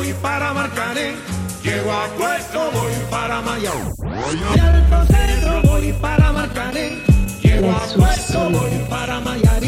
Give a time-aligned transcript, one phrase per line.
[0.00, 1.14] voy para Marcané.
[1.62, 3.92] Llego a puesto, voy para Mayao.
[4.54, 7.02] De Alto Centro voy para Marcané.
[7.42, 9.59] Llego a puesto, voy para Mayarín.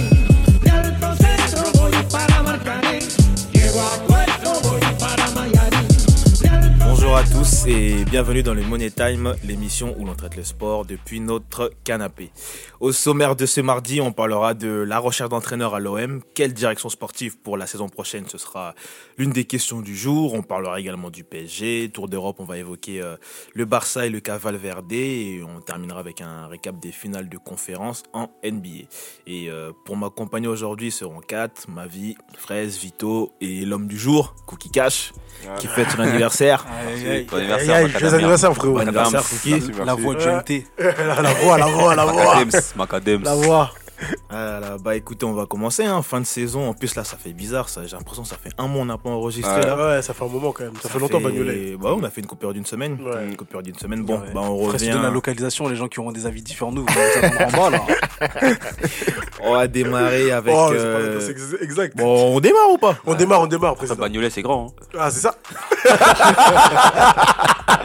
[7.42, 11.72] Tous et bienvenue dans le Money Time, l'émission où l'on traite le sport depuis notre
[11.82, 12.30] canapé.
[12.78, 16.88] Au sommaire de ce mardi, on parlera de la recherche d'entraîneur à l'OM, quelle direction
[16.88, 18.76] sportive pour la saison prochaine, ce sera
[19.18, 20.34] l'une des questions du jour.
[20.34, 23.16] On parlera également du PSG, Tour d'Europe, on va évoquer euh,
[23.54, 27.38] le Barça et le cas Valverde et on terminera avec un récap des finales de
[27.38, 28.86] conférence en NBA.
[29.26, 34.70] Et euh, pour m'accompagner aujourd'hui seront quatre, Mavi, Fraise, Vito et l'homme du jour, Cookie
[34.70, 35.12] Cash,
[35.58, 36.66] qui fête son anniversaire.
[37.32, 38.74] Bon anniversaire, joyeux anniversaire, frérot.
[38.74, 40.64] Bon anniversaire, merci, La voix du MT.
[40.78, 42.34] la voix, la voix, la voix.
[42.34, 43.22] Macadems, Macadems.
[43.24, 43.70] La voix.
[44.30, 46.68] Ah là, bah écoutez, on va commencer, hein, fin de saison.
[46.68, 47.86] En plus, là, ça fait bizarre, ça.
[47.86, 49.66] J'ai l'impression que ça fait un mois on n'a pas enregistré Ouais.
[49.66, 49.76] là.
[49.96, 50.74] Ouais, ça fait un moment quand même.
[50.82, 51.76] Ça, fait longtemps, Bagnolet.
[51.80, 52.98] Bah, on a fait une coupure d'une semaine.
[53.02, 53.26] Ouais.
[53.26, 54.04] Une coupure d'une semaine.
[54.04, 54.32] Bon, Ouais.
[54.34, 54.98] bah on revient.
[55.02, 57.58] la localisation, les gens qui auront des avis différents de nous, vous allez nous attendre
[57.58, 57.80] en bas là.
[59.44, 60.54] On va démarrer avec.
[60.56, 61.96] Oh, c'est euh, pas- exact.
[61.96, 62.96] Bon, on démarre ou pas?
[63.06, 64.00] On démarre, on démarre, Ça, président.
[64.00, 64.68] Bagnolet, c'est grand.
[64.78, 64.84] hein.
[64.98, 65.34] Ah, c'est ça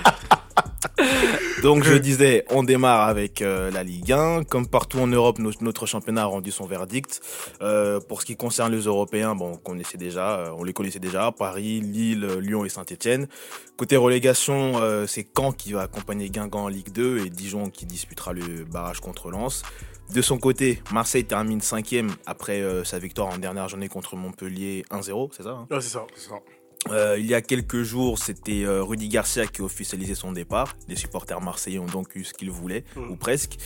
[1.63, 4.43] Donc je disais, on démarre avec euh, la Ligue 1.
[4.43, 7.19] Comme partout en Europe, no- notre championnat a rendu son verdict.
[7.61, 11.81] Euh, pour ce qui concerne les Européens, on connaissait déjà, euh, les connaissait déjà, Paris,
[11.81, 13.27] Lille, Lyon et Saint-Etienne.
[13.75, 14.73] Côté relégation,
[15.07, 18.99] c'est Caen qui va accompagner Guingamp en Ligue 2 et Dijon qui disputera le barrage
[18.99, 19.63] contre Lens.
[20.13, 25.29] De son côté, Marseille termine cinquième après sa victoire en dernière journée contre Montpellier 1-0,
[25.35, 25.67] c'est ça hein?
[26.15, 26.39] C'est ça.
[26.89, 30.75] Euh, il y a quelques jours, c'était euh, Rudy Garcia qui officialisait son départ.
[30.87, 33.11] Les supporters marseillais ont donc eu ce qu'ils voulaient, Mhm.
[33.11, 33.57] ou presque.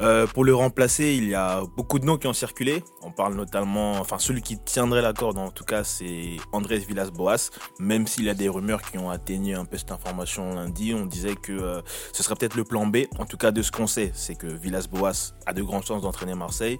[0.00, 2.82] Euh, pour le remplacer, il y a beaucoup de noms qui ont circulé.
[3.02, 7.50] On parle notamment, enfin celui qui tiendrait la corde en tout cas, c'est Andrés Villas-Boas.
[7.78, 11.04] Même s'il y a des rumeurs qui ont atteigné un peu cette information lundi, on
[11.04, 11.82] disait que
[12.14, 12.98] ce serait peut-être le plan B.
[13.18, 16.34] En tout cas, de ce qu'on sait, c'est que Villas-Boas a de grandes chances d'entraîner
[16.34, 16.78] Marseille.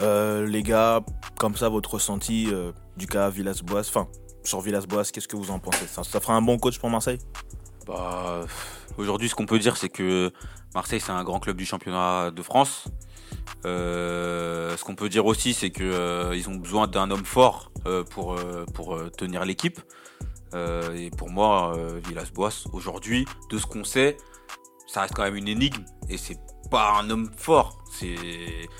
[0.00, 1.00] Les gars,
[1.38, 2.48] comme ça, votre ressenti
[2.96, 4.08] du cas Villas-Boas, enfin
[4.44, 5.86] sur Villas-Boas, qu'est-ce que vous en pensez?
[5.86, 7.18] Ça, ça fera un bon coach pour Marseille?
[7.86, 8.46] Bah,
[8.98, 10.32] aujourd'hui, ce qu'on peut dire, c'est que
[10.74, 12.84] Marseille, c'est un grand club du championnat de France.
[13.66, 18.04] Euh, ce qu'on peut dire aussi, c'est que euh, ont besoin d'un homme fort euh,
[18.04, 18.36] pour
[19.16, 19.80] tenir l'équipe.
[20.54, 21.76] Et pour moi,
[22.08, 24.16] Villas-Boas, aujourd'hui, de ce qu'on sait,
[24.88, 25.84] ça reste quand même une énigme.
[26.08, 26.38] Et c'est
[26.70, 27.84] pas un homme fort.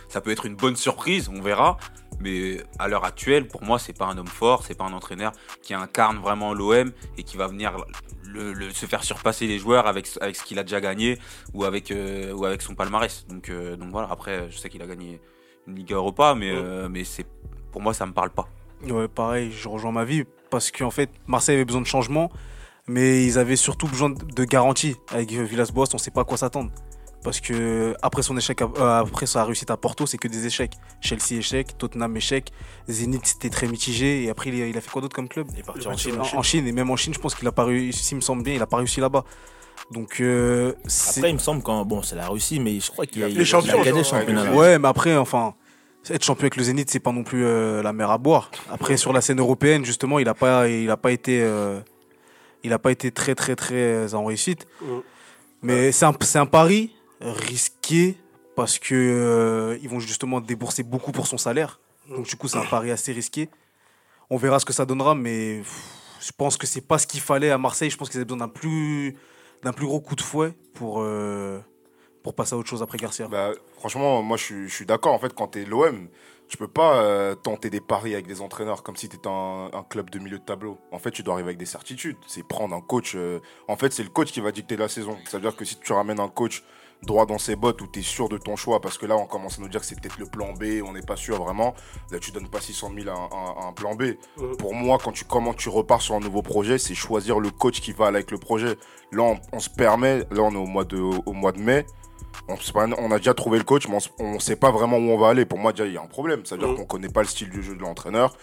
[0.08, 1.76] Ça peut être une bonne surprise, on verra.
[2.20, 5.32] Mais à l'heure actuelle, pour moi, c'est pas un homme fort, c'est pas un entraîneur
[5.62, 7.76] qui incarne vraiment l'OM et qui va venir
[8.24, 11.18] le, le- se faire surpasser les joueurs avec, avec ce qu'il a déjà gagné
[11.54, 13.26] ou avec, euh, ou avec son palmarès.
[13.28, 15.20] Donc, euh, donc voilà, après, je sais qu'il a gagné
[15.66, 17.26] une Ligue Europa, mais, euh, mais c'est,
[17.72, 18.48] pour moi, ça me parle pas.
[18.88, 22.30] Ouais, pareil, je rejoins ma vie parce qu'en fait, Marseille avait besoin de changement,
[22.86, 24.96] mais ils avaient surtout besoin de de garanties.
[25.12, 26.70] Avec Villas-Boas, on sait pas à quoi s'attendre.
[27.22, 30.46] Parce que après son échec, à- euh, après sa réussite à Porto, c'est que des
[30.46, 30.72] échecs.
[31.00, 32.50] Chelsea échec, Tottenham échec,
[32.88, 34.24] Zenit c'était très mitigé.
[34.24, 35.46] Et après, il a, il a fait quoi d'autre comme club?
[35.52, 36.18] Il est parti Il en Chine.
[36.18, 36.66] en, en Chine.
[36.66, 38.62] Et même en Chine, je pense qu'il a pas réussi, s'il me semble bien, il
[38.62, 39.24] a pas réussi là-bas.
[39.90, 40.72] Donc, euh,
[41.16, 43.34] Après, il me semble que bon, c'est la Russie, mais je crois qu'il a, Les
[43.34, 44.52] il a champions, gagné le genre, championnat.
[44.54, 45.54] Ouais, mais après, enfin,
[46.08, 48.50] être champion avec le Zénith, c'est pas non plus euh, la mer à boire.
[48.70, 51.80] Après, sur la scène européenne, justement, il a pas, il a pas été, euh,
[52.62, 54.66] il a pas été très, très, très en réussite.
[55.62, 58.16] Mais c'est un, c'est un pari risqué
[58.56, 61.80] parce que euh, ils vont justement débourser beaucoup pour son salaire.
[62.08, 63.48] Donc du coup, c'est un pari assez risqué.
[64.30, 65.62] On verra ce que ça donnera, mais
[66.20, 67.90] je pense que c'est pas ce qu'il fallait à Marseille.
[67.90, 69.16] Je pense qu'ils avaient besoin d'un plus,
[69.62, 71.00] d'un plus gros coup de fouet pour.
[71.00, 71.60] euh,
[72.22, 73.28] pour passer à autre chose après Garcia.
[73.28, 75.14] Bah, franchement, moi je suis, d'accord.
[75.14, 76.08] En fait, quand t'es l'OM,
[76.48, 79.82] tu peux pas euh, tenter des paris avec des entraîneurs comme si t'étais un, un
[79.84, 80.76] club de milieu de tableau.
[80.92, 82.18] En fait, tu dois arriver avec des certitudes.
[82.26, 83.16] C'est prendre un coach.
[83.68, 85.16] En fait, c'est le coach qui va dicter la saison.
[85.24, 86.62] C'est-à-dire que si tu ramènes un coach
[87.02, 89.26] droit dans ses bottes où tu es sûr de ton choix, parce que là, on
[89.26, 91.74] commence à nous dire que c'est peut-être le plan B, on n'est pas sûr vraiment.
[92.10, 94.14] Là, tu donnes pas 600 000 à un, à un plan B.
[94.58, 97.80] Pour moi, quand tu commences, tu repars sur un nouveau projet, c'est choisir le coach
[97.80, 98.76] qui va aller avec le projet.
[99.12, 101.86] Là, on, on se permet, là, on est au mois de, au mois de mai.
[102.48, 102.56] On,
[102.98, 105.28] on a déjà trouvé le coach, mais on ne sait pas vraiment où on va
[105.28, 105.44] aller.
[105.44, 106.42] Pour moi, déjà, il y a un problème.
[106.44, 106.76] C'est-à-dire Mhm.
[106.76, 108.36] qu'on connaît pas le style de jeu de l'entraîneur.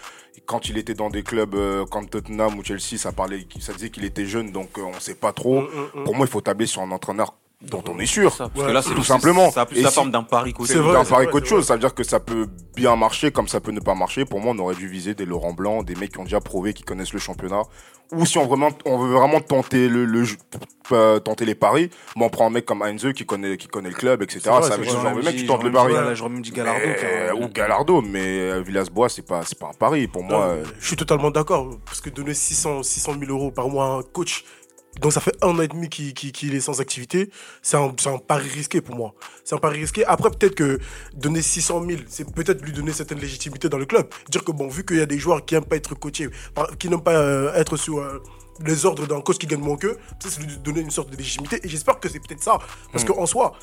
[0.45, 3.89] Quand il était dans des clubs euh, comme Tottenham ou Chelsea, ça, parlait, ça disait
[3.89, 5.63] qu'il était jeune, donc euh, on ne sait pas trop.
[6.05, 8.31] Pour moi, il faut tabler sur un entraîneur dont on est sûr.
[8.33, 9.49] Ça, parce Ouais, que là, c'est tout simplement.
[9.51, 11.09] Ça a plus Et la si- forme d'un pari qu'autre C'est C'est vrai, un c'est
[11.09, 11.65] pari qu'autre chose.
[11.65, 14.25] Ça veut dire que ça peut bien marcher comme ça peut ne pas marcher.
[14.25, 16.73] Pour moi, on aurait dû viser des Laurent Blanc, des mecs qui ont déjà prouvé,
[16.73, 17.63] qui connaissent le championnat.
[18.13, 20.37] Ou si on, vraiment, on veut vraiment tenter, le, le jeu-
[20.93, 23.89] euh, tenter les paris, bon, on prend un mec comme Heinze qui connaît, qui connaît
[23.89, 24.39] le club, etc.
[24.45, 25.91] Vrai, avec ce genre de mec qui J'aurais tente le pari.
[25.91, 26.79] voilà, J'aurais même dit Galardo.
[26.85, 30.07] Mais- car- ou Galardo, mais euh, Villas-Boas, c'est pas, c'est pas un pari.
[30.07, 31.69] Pour moi, euh, Je suis totalement d'accord.
[31.85, 34.45] Parce que donner 600, 600 000 euros par mois à un coach,
[35.01, 37.29] donc ça fait un an et demi qu'il est sans activité,
[37.61, 39.13] c'est un, pari risqué pour moi.
[39.43, 40.05] C'est un pari risqué.
[40.05, 40.79] Après, peut-être que
[41.13, 44.07] donner 600 000, c'est peut-être lui donner certaine légitimité dans le club.
[44.29, 46.29] Dire que, bon, vu qu'il y a des joueurs qui n'aiment pas être coachés,
[46.79, 48.21] qui n'aiment pas euh, être sous euh,
[48.65, 51.59] les ordres d'un coach qui gagne moins qu'eux, c'est lui donner une sorte de légitimité.
[51.63, 52.57] Et j'espère que c'est peut-être ça.
[52.91, 53.53] Parce qu'en soi,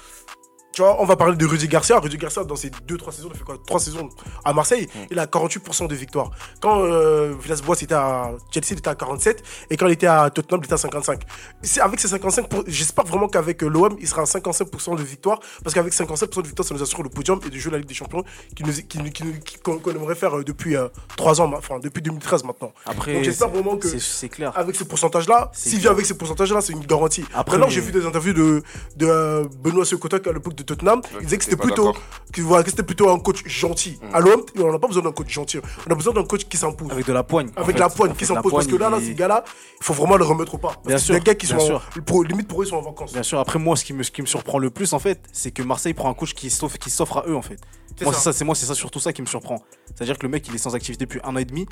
[0.75, 1.99] tu vois, on va parler de Rudy Garcia.
[1.99, 3.57] Rudy Garcia, dans ses 2-3 saisons, il a fait quoi?
[3.67, 4.09] 3 saisons
[4.45, 6.31] à Marseille, il a 48% de victoire.
[6.61, 9.43] Quand euh, Villas-Boas était à Chelsea, il était à 47.
[9.71, 11.23] Et quand il était à Tottenham, il était à 55.
[11.63, 15.03] C'est avec ces 55, pour- j'espère vraiment qu'avec euh, l'OM, il sera à 55% de
[15.03, 15.39] victoire.
[15.63, 17.87] Parce qu'avec 55% de victoire, ça nous assure le podium et de jouer la Ligue
[17.89, 18.25] des Champions
[18.61, 19.13] nous, qui, qui
[19.45, 20.75] qui- qu'on qu'on aimerait faire euh, depuis
[21.17, 22.73] 3 ans, enfin depuis 2013 maintenant.
[22.87, 24.53] Après, Donc j'espère c'est- vraiment que c'est- clair.
[24.57, 27.25] avec ce pourcentage-là, s'il vient avec ces pourcentages-là, c'est une garantie.
[27.35, 28.63] Après, j'ai vu des interviews de,
[28.97, 31.01] de euh, Benoît Sekotok à l'époque de Tottenham.
[31.21, 31.93] Il disait que c'était plutôt,
[32.33, 33.99] que, voilà, que c'était plutôt un coach gentil.
[34.13, 35.59] À l'OM, on n'a pas besoin d'un coach gentil.
[35.89, 36.91] On a besoin d'un coach qui s'impose.
[36.91, 37.49] Avec de la poigne.
[37.57, 37.81] en Avec fait.
[37.81, 38.53] la poigne En qui fait, s'impose.
[38.53, 39.45] Parce que là, là, ces gars-là,
[39.81, 40.69] il faut vraiment le remettre au pas.
[40.69, 41.83] Parce Bien que sûr, des gars qui sont, sûr.
[42.07, 43.13] pour- limite pour eux, ils sont en vacances.
[43.13, 45.21] Bien sûr, après moi, ce qui me, ce qui me surprend le plus, en fait,
[45.33, 47.59] c'est que Marseille prend un coach qui s'offre, qui s'offre à eux, en fait.
[47.97, 49.63] C'est Moi, c'est ça, c'est moi, c'est ça surtout ça qui me surprend.
[49.95, 51.67] C'est-à-dire que le mec, il est sans activité depuis un an et demi.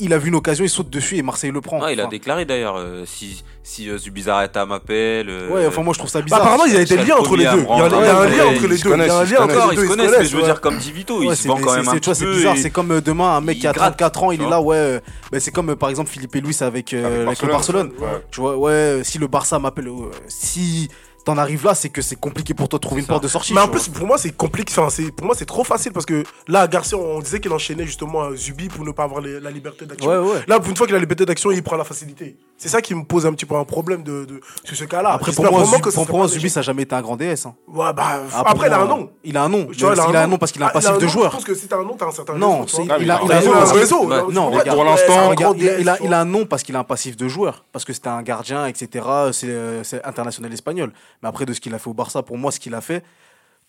[0.00, 1.80] Il a vu une occasion, il saute dessus et Marseille le prend.
[1.80, 5.28] Ah, il a Enfin, déclaré d'ailleurs euh, si si euh, Zubizarreta m'appelle.
[5.30, 6.40] euh, Ouais, enfin, moi, je trouve ça Bah, bizarre.
[6.42, 7.60] apparemment, il y a des liens entre les deux.
[7.60, 7.88] Il y a, un
[8.28, 8.90] lien entre les ils deux.
[8.90, 9.82] Il y a un lien ils se entre Encore, les ils deux.
[9.84, 10.48] se connaissent, mais je veux ouais.
[10.48, 12.18] dire comme Divito, Ouais, il se c'est- vend quand même c'est- un tu vois, petit
[12.18, 12.32] c'est peu.
[12.34, 12.56] bizarre.
[12.56, 14.60] et- C'est comme euh, demain, un mec qui a gratte, 34 ans, il est là,
[14.60, 15.00] ouais.
[15.30, 17.92] bah, c'est comme par exemple Philippe Luis avec, le Barcelone.
[18.32, 19.88] Tu vois, ouais, si le Barça m'appelle,
[20.28, 20.88] si
[21.24, 23.12] t'en arrives là, c'est que c'est compliqué pour toi de trouver une ça.
[23.14, 23.54] porte de sortie.
[23.54, 24.72] Mais en plus, pour moi, c'est compliqué.
[24.76, 27.86] Enfin, c'est pour moi, c'est trop facile parce que là, Garcia, on disait qu'il enchaînait
[27.86, 30.08] justement Zubi pour ne pas avoir les- la liberté d'action.
[30.10, 30.42] Ouais, ouais.
[30.46, 32.36] Là, pour une fois qu'il a la liberté d'action, il prend la facilité.
[32.64, 35.10] C'est ça qui me pose un petit peu un problème de, de sur ce cas-là.
[35.12, 36.94] Après, pour moi, vraiment Zubi, que ça pour moi, Zubi, un ça n'a jamais été
[36.94, 37.44] un grand DS.
[37.44, 37.54] hein.
[37.68, 39.10] Ouais, bah, Ah, après, il a un nom.
[39.22, 39.66] Il a un nom.
[39.66, 41.08] Tu vois, Mais il a un nom parce qu'il a un Ah, passif de nom,
[41.10, 41.30] joueur.
[41.30, 42.64] Je pense que si t'as un nom, t'as un certain Non,
[42.98, 46.20] il a, un a nom un parce que- réseau, non, pour l'instant, un il, a,
[46.20, 49.04] un nom parce qu'il a un passif de joueur, parce que c'était un gardien, etc.
[49.32, 50.92] C'est euh, c'est international espagnol.
[51.22, 53.04] Mais après, de ce qu'il a fait au Barça, pour moi, ce qu'il a fait,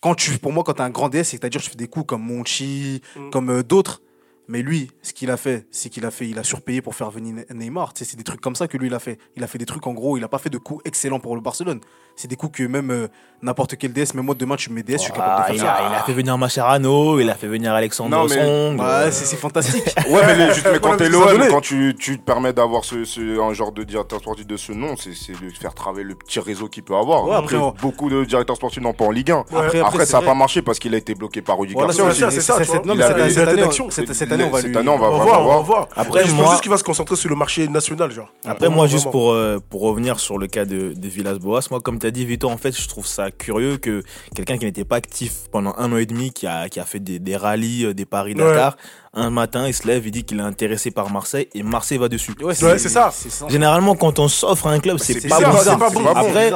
[0.00, 2.06] quand tu, pour moi, quand tu as un grand DS, c'est-à-dire tu fais des coups
[2.06, 3.30] comme Monchi, Mm.
[3.30, 4.00] comme euh, d'autres.
[4.48, 7.10] Mais lui, ce qu'il a fait, c'est qu'il a fait, il a surpayé pour faire
[7.10, 7.92] venir Ne- Neymar.
[7.92, 9.18] Tu sais, c'est des trucs comme ça que lui il a fait.
[9.36, 11.34] Il a fait des trucs en gros, il a pas fait de coups excellents pour
[11.34, 11.80] le Barcelone.
[12.14, 13.08] C'est des coups que même euh,
[13.42, 15.54] n'importe quel DS, même moi demain tu me mets DS, je suis capable Ah, de
[15.56, 15.74] il, faire ça.
[15.84, 18.80] a, il a fait venir Mascherano, il a fait venir Alexandre Non, mais- Song.
[18.80, 19.82] Ouais, c'est c'est fantastique.
[20.08, 23.04] Ouais, mais, les- juste, mais quand t'es l'OM, quand tu, tu te permets d'avoir ce,
[23.04, 26.14] ce- un genre de directeur sportif de ce nom, c'est c'est de faire travailler le
[26.14, 27.26] petit réseau qu'il peut avoir.
[27.26, 29.36] Ouais, après, beaucoup de directeurs sportifs n'ont pas en Ligue 1.
[29.38, 29.44] Ouais.
[29.66, 32.30] Après, Après, ça n'a pas marché parce qu'il a été bloqué par Rudy Voilà, Garcia
[32.30, 34.78] c'est ça, c'est Il cette- année, année, on va Cette lui.
[34.78, 35.88] année, on va On va vraiment voir, on va voir.
[35.96, 38.32] Après, je moi- pense juste qu'il va se concentrer sur le marché national, genre.
[38.44, 41.98] Après, moi, juste pour, euh, pour revenir sur le cas de, de Villas-Boas, moi, comme
[41.98, 44.02] tu as dit, Vito, en fait, je trouve ça curieux que
[44.34, 47.00] quelqu'un qui n'était pas actif pendant un an et demi, qui a, qui a fait
[47.00, 48.76] des, des rallyes, euh, des paris Dakar,
[49.16, 52.08] un matin, il se lève, il dit qu'il est intéressé par Marseille et Marseille va
[52.08, 52.32] dessus.
[52.42, 53.10] Ouais, c'est ça.
[53.48, 55.56] Généralement, quand on s'offre à un club, c'est C'est pas bon.
[55.58, 55.90] c'est pas bon.
[55.96, 56.10] C'est pas bon.
[56.20, 56.50] Après,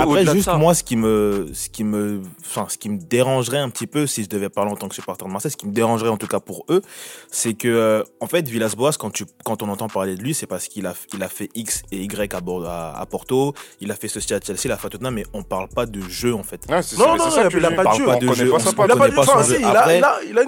[0.00, 3.68] Après, juste moi, ce qui me, ce qui me, enfin, ce qui me dérangerait un
[3.68, 5.72] petit peu, si je devais parler en tant que supporter de Marseille, ce qui me
[5.72, 6.80] dérangerait en tout cas pour eux,
[7.30, 10.46] c'est que, euh, en fait, Villas-Boas, quand tu, quand on entend parler de lui, c'est
[10.46, 13.52] parce qu'il a, il a fait X et Y à, Bordeaux- à, à Porto,
[13.82, 16.00] il a fait ceci à Chelsea, il a fait Tottenham, mais on parle pas de
[16.08, 16.62] jeu en fait.
[16.70, 18.04] Ouais, c'est Non, ça, non, il a pas de jeu.
[18.04, 18.50] Il a pas de jeu.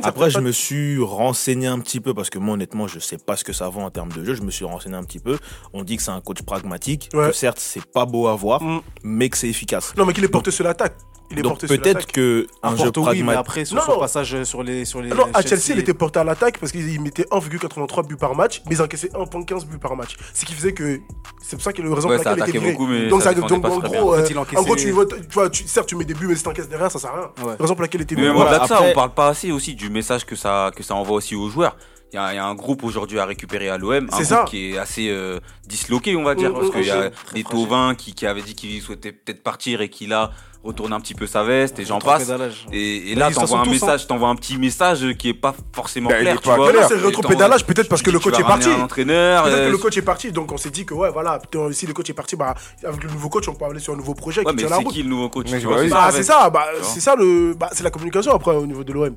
[0.09, 3.37] Après- je me suis renseigné un petit peu parce que moi, honnêtement, je sais pas
[3.37, 4.35] ce que ça vaut en termes de jeu.
[4.35, 5.39] Je me suis renseigné un petit peu.
[5.73, 7.29] On dit que c'est un coach pragmatique, Ouais.
[7.29, 8.81] que certes, c'est pas beau à voir, Mm.
[9.03, 9.93] mais que c'est efficace.
[9.97, 10.97] Non, mais qu'il est porté sur l'attaque.
[11.33, 12.13] Il est Donc porté sur peut-être l'attaque.
[12.13, 13.39] que un jeu Porto, oui, mais pragmatique.
[13.41, 14.01] après, sur Non, son non.
[14.01, 14.85] passage sur les.
[14.85, 18.17] Sur les Non, à Chelsea, il était porté à l'attaque parce qu'il mettait 1,83 buts
[18.17, 20.17] par match, mais ils encaissaient 1,15 buts par match.
[20.35, 21.01] Ce qui faisait que.
[21.41, 23.33] C'est pour ça que le raison Ouais, pour laquelle il était beaucoup, mais donc, ça
[23.33, 25.15] ça, donc pas en gros, euh, En fait, il en encaissait- gros, tu, vois, tu
[25.33, 27.47] vois, tu- certes, tu mets des buts, mais si t'encaisses derrière, ça sert à rien.
[27.47, 27.55] Ouais.
[27.61, 29.53] Raison pour laquelle il était Mais Voilà, au-delà de ça, après- on parle pas assez
[29.53, 31.77] aussi du message que ça, que ça envoie aussi aux joueurs.
[32.13, 34.45] Il y, a, il y a un groupe aujourd'hui à récupérer à l'OM, un groupe
[34.47, 37.13] qui est assez euh, disloqué, on va dire, Mm, parce mm, qu'il y a mm,
[37.35, 37.45] des.
[37.45, 41.15] Tauvins qui, qui avaient dit qu'ils souhaitaient peut-être partir et qui là retournent un petit
[41.15, 42.31] peu sa veste et j'en passe.
[42.73, 46.11] Et, et Bah, là, t'envoies un message, t'envoies un petit message qui est pas forcément
[46.11, 46.73] Bah, clair, est tu pas vois.
[46.73, 48.69] Mais là, c'est le rétropédalage, peut-être parce que le coach est parti.
[48.69, 49.45] Entraîneur.
[49.45, 51.41] Peut-être euh, que le coach est parti, donc on s'est dit que ouais, voilà,
[51.73, 53.97] si le coach est parti, bah, avec le nouveau coach, on peut aller sur un
[53.97, 54.93] nouveau projet Ouais, qui mais tient la c'est route.
[54.93, 55.89] qui le nouveau coach Mais tu vois, oui.
[55.89, 56.83] ça, Bah, en c'est ça, bah, vois.
[56.89, 59.15] c'est ça le, bah, c'est la communication après au niveau de l'OM.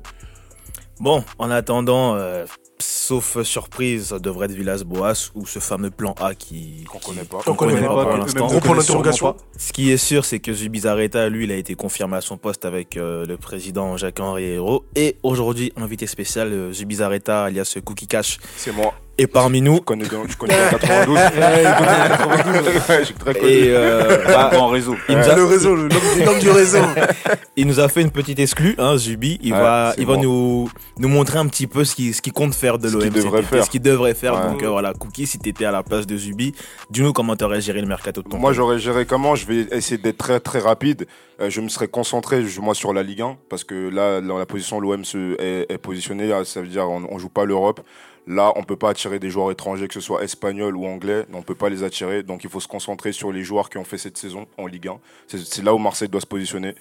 [1.00, 2.46] Bon, en attendant, euh,
[2.78, 7.38] sauf surprise, ça devrait être Villas-Boas ou ce fameux plan A qui Qu'on connaît pas.
[7.38, 8.46] qu'on On connaît connaît pas, pas pour l'instant.
[8.46, 9.36] gros point d'interrogation.
[9.56, 12.64] Ce qui est sûr, c'est que Zubizarreta, lui, il a été confirmé à son poste
[12.64, 14.84] avec euh, le président Jacques-Henri Hérault.
[14.96, 18.94] Et aujourd'hui, invité spécial, euh, Zubizarreta, alias Cookie Cash, C'est moi.
[19.18, 19.76] Est parmi nous.
[19.76, 21.18] Je connais, dans- je connais dans 92.
[22.88, 23.46] Ouais, je suis très connu.
[23.52, 24.96] Et euh, bah, en réseau.
[25.08, 26.78] il, nous a, Le réseau, le- l'homme l'homme du réseau.
[27.56, 29.38] il nous a fait une petite exclue, hein, Zubi.
[29.42, 30.68] Il Ouais, va, il va nous,
[30.98, 33.02] nous montrer un petit peu ce qu'il ce qu'il compte faire de Ce l'OM.
[33.02, 33.64] qu'il cet devrait faire.
[33.64, 34.34] Ce qu'il devrait faire.
[34.34, 34.50] Ouais.
[34.50, 36.54] Donc euh, voilà, Cookie, si t'étais à la place de Zubi,
[36.90, 39.34] dis-nous comment t'aurais géré le mercato de ton Moi, j'aurais géré comment?
[39.34, 41.06] Je vais essayer d'être très très rapide.
[41.40, 44.46] Euh, je me serais concentré moi sur la Ligue 1 parce que là, dans la
[44.46, 47.80] position l'OM se- est, est positionné, euh, ça veut dire on, on joue pas l'Europe.
[48.26, 51.26] Là, on peut pas attirer des joueurs étrangers, que ce soit espagnols ou anglais.
[51.34, 53.84] On peut pas les attirer, donc il faut se concentrer sur les joueurs qui ont
[53.84, 54.98] fait cette saison en Ligue 1.
[55.26, 56.74] C'est là où Marseille doit se positionner.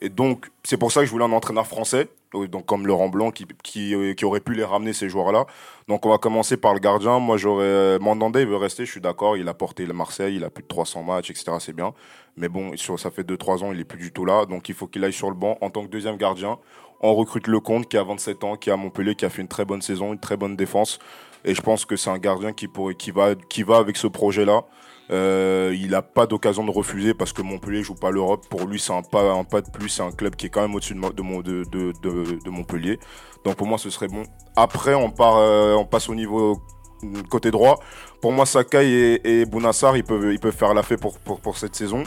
[0.00, 3.08] Et donc, c'est pour ça que je voulais un entraîneur français, euh, donc comme Laurent
[3.08, 5.46] Blanc, qui, qui, euh, qui aurait pu les ramener ces joueurs-là.
[5.88, 7.18] Donc, on va commencer par le gardien.
[7.20, 7.64] Moi, j'aurais.
[7.64, 9.36] euh, Mandanda, il veut rester, je suis d'accord.
[9.36, 11.52] Il a porté le Marseille, il a plus de 300 matchs, etc.
[11.60, 11.94] C'est bien.
[12.36, 14.46] Mais bon, ça fait 2-3 ans, il est plus du tout là.
[14.46, 16.58] Donc, il faut qu'il aille sur le banc en tant que deuxième gardien.
[17.06, 19.48] On recrute Lecomte, qui a 27 ans, qui est à Montpellier, qui a fait une
[19.48, 20.98] très bonne saison, une très bonne défense.
[21.44, 22.66] Et je pense que c'est un gardien qui,
[23.12, 24.62] va, avec ce projet-là.
[25.10, 28.46] Euh, il n'a pas d'occasion de refuser parce que Montpellier joue pas l'Europe.
[28.48, 29.90] Pour lui, c'est un pas, de plus.
[29.90, 32.38] C'est un club qui est quand même au-dessus de, mo- de, mon- de, de, de,
[32.42, 32.98] de Montpellier.
[33.44, 34.22] Donc pour moi, ce serait bon.
[34.56, 36.58] Après, on, euh, passe au niveau
[37.04, 37.80] euh, côté droit.
[38.24, 38.88] Pour moi, Sakai
[39.22, 42.04] et, et Bounassar, ils peuvent, ils peuvent faire la fête pour, pour, pour cette saison.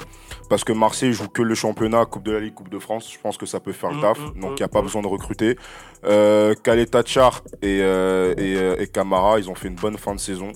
[0.49, 3.07] Parce que Marseille joue que le championnat, Coupe de la Ligue, Coupe de France.
[3.13, 4.17] Je pense que ça peut faire le Mm, taf.
[4.17, 4.85] mm, Donc mm, il n'y a pas mm.
[4.85, 5.57] besoin de recruter.
[6.05, 10.15] Euh, Kaleta Char et, euh, et, euh, et Camara, ils ont fait une bonne fin
[10.15, 10.53] de saison.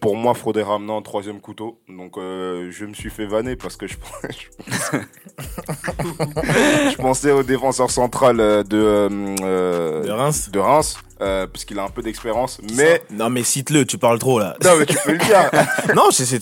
[0.00, 1.78] Pour moi, faudrait ramener un troisième couteau.
[1.88, 3.96] Donc, euh, je me suis fait vanner parce que je,
[6.90, 9.08] je pensais au défenseur central euh, de,
[9.42, 12.58] euh, De Reims de Reims, euh, parce qu'il a un peu d'expérience.
[12.76, 14.56] Mais Non, mais cite-le, tu parles trop là.
[14.64, 15.50] non, mais tu peux le dire.
[15.94, 16.38] non, c'est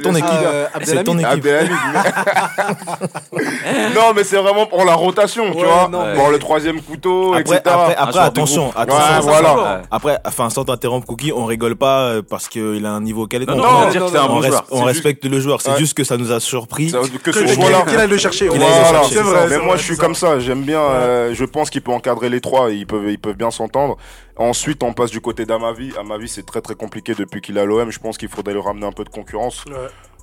[0.00, 0.24] ton, équipe.
[0.32, 1.26] Euh, C'est ton équipe.
[1.26, 1.72] Abdelhamid.
[3.94, 5.88] non, mais c'est vraiment pour la rotation, tu vois.
[5.88, 7.60] non, Pour le troisième couteau, Après, etc.
[7.66, 9.06] après, de attention, attention.
[9.06, 9.48] Ouais, ça, voilà.
[9.48, 9.82] ça, Ouais.
[9.90, 13.56] Après, enfin, sans t'interrompre, Cookie, on rigole pas parce qu'il a un niveau quelconque.
[13.56, 14.64] Non, non, on va non, dire non, que c'est un on, bon res- joueur.
[14.70, 15.60] on respecte le joueur.
[15.60, 15.78] C'est Ouais.
[15.78, 16.90] juste que ça nous a surpris.
[16.90, 17.82] Ça- que Que ce choix-là.
[17.88, 18.48] qu'il aille le chercher.
[18.48, 18.64] Qu'il ouais.
[18.66, 18.98] aille le Voilà.
[19.00, 19.46] chercher, C'est vrai.
[19.50, 20.38] Mais moi, je suis comme ça.
[20.38, 20.80] J'aime bien.
[20.80, 22.70] euh, je pense qu'il peut encadrer les trois.
[22.70, 23.96] et Ils peuvent, ils peuvent bien s'entendre.
[24.36, 25.92] Ensuite, on passe du côté d'Amavi.
[25.98, 27.90] Amavi, c'est très très compliqué depuis qu'il est à l'OM.
[27.90, 29.64] Je pense qu'il faudrait lui ramener un peu de concurrence.
[29.66, 29.74] Ouais.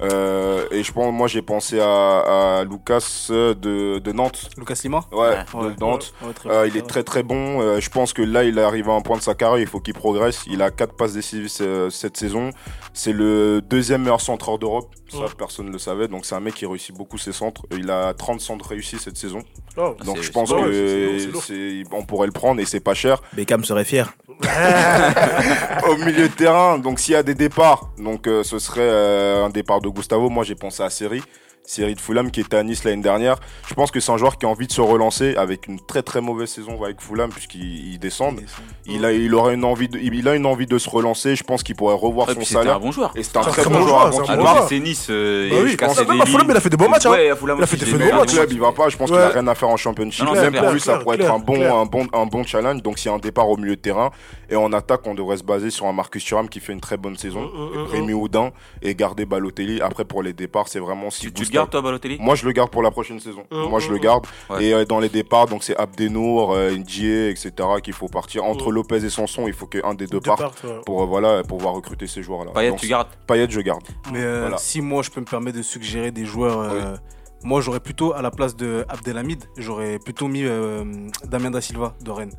[0.01, 4.50] Euh, et je pense, moi, j'ai pensé à, à Lucas euh, de, de Nantes.
[4.58, 5.74] Lucas Lima Ouais, Ouais.
[5.75, 6.13] de Nantes.
[6.24, 7.60] Ouais, Euh, il est très très bon.
[7.62, 9.60] Euh, je pense que là, il arrive à un point de sa carrière.
[9.60, 10.44] Il faut qu'il progresse.
[10.48, 11.50] Il a quatre passes décisives
[11.89, 12.51] cette saison.
[12.94, 14.88] C'est le deuxième meilleur centreur d'Europe.
[15.10, 15.25] Ça, Ouais.
[15.38, 16.08] personne ne le savait.
[16.08, 17.63] Donc, c'est un mec qui réussit beaucoup ses centres.
[17.72, 19.42] Il a 30 centres réussis cette saison.
[19.75, 19.96] Oh.
[20.06, 22.80] Donc, je pense c'est lourd, que c'est lourd, c'est, on pourrait le prendre et c'est
[22.80, 23.22] pas cher.
[23.34, 23.99] Beckham serait fier.
[25.89, 29.46] Au milieu de terrain, donc s'il y a des départs, donc euh, ce serait euh,
[29.46, 30.29] un départ de Gustavo.
[30.29, 31.22] Moi, j'ai pensé à Seri.
[31.70, 33.36] Seri de Fulham qui était à Nice l'année dernière.
[33.68, 36.02] Je pense que c'est un joueur qui a envie de se relancer avec une très
[36.02, 38.42] très mauvaise saison avec Fulham puisqu'ils ils descendent.
[38.88, 41.36] Il a, il aura une envie de, il a une envie de se relancer.
[41.36, 42.80] Je pense qu'il pourrait revoir son puis c'était un salaire.
[42.80, 43.12] bon joueur.
[43.16, 44.00] Et c'est un C'est très très bon bon joueur.
[44.00, 44.56] joueur, avant c'est un qu'il bon parte.
[44.58, 44.70] joueur.
[44.70, 45.08] c'est Nice.
[45.12, 47.12] euh, Bah il oui, à Fulham, il a fait des bons matchs, hein.
[47.12, 48.34] Ouais, à Fulham Il a fait des bons matchs.
[48.34, 48.90] club, il va pas.
[48.90, 50.26] Je pense qu'il a rien à faire en championship.
[50.26, 52.08] Non, non, Même c'est pour clair, lui, ça clair, pourrait être un bon, un bon,
[52.14, 52.82] un bon challenge.
[52.82, 54.10] Donc, s'il y a un départ au milieu de terrain
[54.50, 56.98] et en attaque, on devrait se baser sur un Marcus Thuram qui fait une très
[56.98, 58.50] bonne saison, Mm, mm, mm, Rémi Houdin
[58.82, 59.82] et garder Balotelli.
[59.82, 61.28] Après, pour les départs, c'est vraiment si
[61.60, 63.44] Gardes toi Balotelli Moi, je le garde pour la prochaine saison.
[63.51, 64.25] Mm, Moi, je le garde.
[64.50, 64.63] Ouais.
[64.66, 67.51] Et euh, dans les départs, donc c'est Abdenour, euh, Ndié, etc.
[67.84, 68.44] qu'il faut partir.
[68.44, 68.74] Entre Mm.
[68.75, 70.82] Lopez et Sanson, il faut qu'un des deux parte ouais.
[70.86, 72.51] pour euh, voilà pour pouvoir recruter ces joueurs-là.
[72.54, 73.84] Payet, Donc, tu gardes Payet, je garde.
[74.12, 74.58] Mais euh, Voilà.
[74.58, 76.96] si moi je peux me permettre de suggérer des joueurs, euh,
[77.44, 80.84] moi j'aurais plutôt à la place de Abdelhamid, j'aurais plutôt mis euh,
[81.25, 82.34] Damien da Silva de Rennes.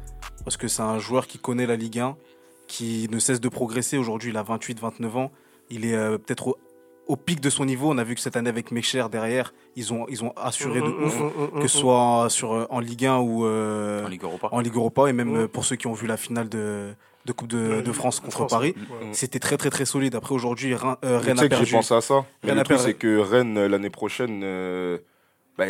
[0.45, 2.17] Parce que c'est un joueur qui connaît la Ligue 1,
[2.67, 3.99] qui ne cesse de progresser.
[3.99, 5.31] Aujourd'hui il a 28-29 ans.
[5.71, 6.57] Il est euh, peut-être
[7.11, 7.91] au, pic de son niveau.
[7.91, 10.87] On a vu que cette année avec Mecher derrière, ils ont, ils ont assuré de
[10.89, 11.19] Mm, ouf.
[11.21, 14.23] mm, mm, mm, Que ce soit sur, euh, en Ligue 1 ou euh, en Ligue
[14.25, 14.49] Europa.
[14.53, 15.09] en Ligue Europa.
[15.09, 16.95] Et même euh, pour ceux qui ont vu la finale de,
[17.27, 18.75] de Coupe de, France contre France, Paris.
[18.77, 19.09] ouais.
[19.13, 20.15] C'était très très très solide.
[20.15, 21.73] Après aujourd'hui, Rennes, euh, Tu Rennes sais a que j'ai perdu.
[21.73, 22.25] pensé à ça.
[22.43, 22.93] Mais Rennes le a truc, perdu.
[22.93, 24.99] c'est que Rennes, l'année prochaine, euh,
[25.59, 25.67] bah,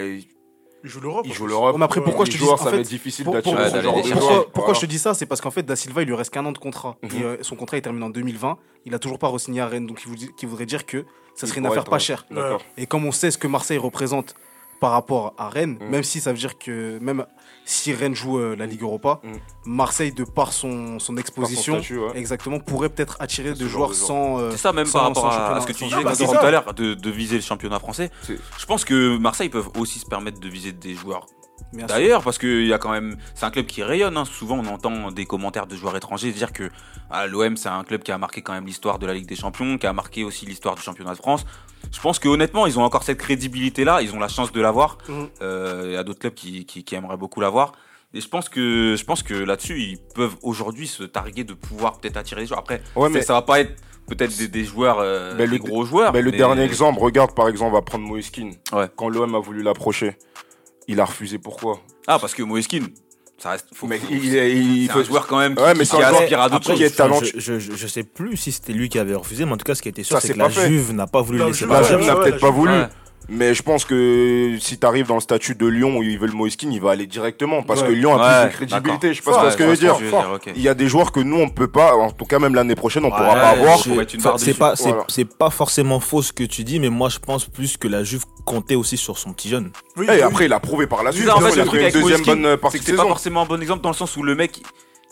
[0.82, 1.22] il Il joue l'Europe.
[1.26, 1.50] il en joue plus.
[1.50, 1.72] l'Europe.
[1.72, 3.34] Ouais, mais après, pourquoi je te dis joueurs, en ça fait, va être difficile Pour-
[3.34, 4.40] d'attirer pour- Ouais, ce d'aller genre les de chercher.
[4.52, 6.44] Pourquoi, je te dis ça C'est parce qu'en fait, Da Silva, il lui reste qu'un
[6.46, 6.96] an de contrat.
[7.02, 7.10] Mhm.
[7.18, 8.58] Et, euh, son contrat est terminé en 2020.
[8.87, 9.87] Il a toujours pas re-signé à Rennes.
[9.87, 11.96] Donc, il, vous dit- qui voudrait dire que ça Il serait une affaire être, pas
[11.96, 12.00] ouais.
[12.00, 12.25] chère.
[12.30, 12.62] D'accord.
[12.76, 14.34] Et comme on sait ce que Marseille représente
[14.80, 15.88] par rapport à Rennes, Mhm.
[15.90, 17.26] même si ça veut dire que même
[17.66, 19.38] si Rennes joue euh, la Ligue Europa, Mhm.
[19.66, 22.16] Marseille, de par son, son exposition, statut, ouais.
[22.16, 24.06] exactement, pourrait peut-être attirer de joueurs de joueurs.
[24.08, 24.38] sans.
[24.40, 26.50] euh, C'est ça, même sans- par rapport à, ce que tu disais Bah, tout à
[26.50, 28.10] l'heure, de, de viser le championnat français.
[28.26, 31.26] Je pense que Marseille peuvent aussi se permettre de viser des joueurs.
[31.73, 34.17] D'ailleurs, parce que il y a quand même, c'est un club qui rayonne.
[34.17, 34.25] hein.
[34.25, 36.69] Souvent, on entend des commentaires de joueurs étrangers dire que
[37.11, 39.37] ah, l'OM c'est un club qui a marqué quand même l'histoire de la Ligue des
[39.37, 41.45] Champions, qui a marqué aussi l'histoire du championnat de France.
[41.93, 44.02] Je pense que honnêtement, ils ont encore cette crédibilité-là.
[44.02, 44.99] Ils ont la chance de l'avoir.
[45.09, 45.29] Mhm.
[45.43, 47.73] Euh, Il y a d'autres clubs qui, qui, qui aimeraient beaucoup l'avoir.
[48.12, 51.99] Et je pense que je pense que là-dessus, ils peuvent aujourd'hui se targuer de pouvoir
[51.99, 52.59] peut-être attirer des joueurs.
[52.61, 55.85] Après, Ouais, mais- ça va pas être peut-être des, des joueurs, euh, des le- gros
[55.85, 56.12] joueurs.
[56.12, 58.50] Mais le mais- dernier exemple, regarde par exemple, on va prendre Moiskin.
[58.73, 58.88] Ouais.
[58.97, 60.17] Quand l'OM a voulu l'approcher,
[60.88, 61.80] il a refusé pourquoi?
[62.06, 62.80] Ah, parce que Moeskin,
[63.38, 63.66] ça reste.
[63.75, 64.34] Faut, Mais il, il,
[64.82, 66.40] il c'est faut- un joueur quand même Ouais, qui, mais qui c'est un joueur- aspire
[66.40, 66.78] à d'autres après, choses.
[66.78, 67.40] qui est Enfin, talentueux.
[67.40, 69.75] je, je, je sais plus si c'était lui qui avait refusé, mais en tout cas,
[69.75, 70.66] ce qui a été sûr, c'est que la fait.
[70.68, 71.82] Juve n'a pas voulu le laisser Juve, La.
[71.82, 72.72] Juve n'a peut-être pas voulu.
[73.29, 76.33] Mais je pense que si tu arrives dans le statut de Lyon où ils veulent
[76.33, 77.62] Moiskin, il va aller directement.
[77.62, 77.89] Parce Ouais.
[77.89, 79.15] que Lyon a Ouais, plus de crédibilité.
[79.15, 79.97] Je sais pas Ouais, ce que je veux dire.
[80.57, 82.75] Il y a des joueurs que nous, on peut pas, en tout cas même l'année
[82.75, 83.79] prochaine, on pourra Ouais, pas avoir.
[84.39, 85.05] c'est pas, Voilà.
[85.39, 88.25] pas forcément faux ce que tu dis, mais moi je pense plus que la Juve
[88.45, 89.71] comptait aussi sur son petit jeune.
[89.97, 90.23] Oui, Et oui.
[90.23, 91.29] après, il a prouvé par la suite.
[91.29, 93.91] en fait, il a une deuxième bonne c'est partie pas forcément un bon exemple dans
[93.91, 94.61] le sens où le mec,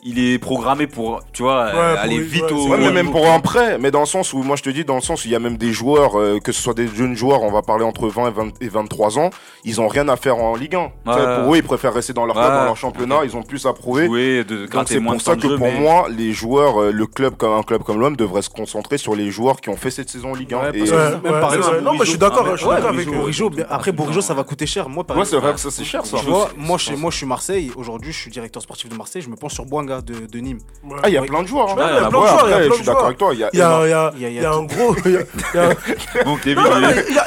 [0.04, 2.68] il est programmé pour, tu vois, euh, pour aller lui, vite ouais, au.
[2.68, 4.84] Ouais, mais même pour un prêt, mais dans le sens où, moi je te dis,
[4.84, 6.86] dans le sens où il y a même des joueurs, euh, que ce soit des
[6.88, 9.30] jeunes joueurs, on va parler entre 20 et, 20 et 23 ans,
[9.64, 10.84] ils ont rien à faire en Ligue 1.
[11.06, 11.42] Tu sais, Ouais.
[11.42, 13.72] Pour eux, ils préfèrent rester dans leur club, dans leur championnat, ils ont plus à
[13.72, 14.06] prouver.
[14.06, 16.80] jouer, de Donc c'est moins pour de ça que jeu, pour mais- moi, les joueurs,
[16.80, 19.68] euh, le club comme un club comme l'homme devrait se concentrer sur les joueurs qui
[19.68, 20.58] ont fait cette saison en Ligue 1.
[20.60, 21.80] Ouais, Et- parce que Ouais, même ouais, par exemple.
[21.82, 23.14] Non, moi je suis d'accord, Ah, je suis Ouais, d'accord mais avec.
[23.14, 24.88] Bourigeau, après Bourigeau, ça va coûter cher.
[24.88, 26.18] Moi, c'est exemple, vrai que ça c'est cher ça.
[26.18, 27.70] tu vois, moi, je, moi, je suis Marseille.
[27.76, 29.22] Aujourd'hui, je suis directeur sportif de Marseille.
[29.22, 30.58] Je me penche sur Boanga de, de Nîmes.
[30.84, 30.96] Ouais.
[31.02, 31.70] Ah, il y a plein de joueurs.
[31.70, 31.74] hein.
[31.78, 33.30] Y a Ah, plein de Je suis d'accord avec toi.
[33.32, 33.58] Il y a y
[34.34, 34.94] y un gros.
[36.24, 36.62] Bon, Kevin,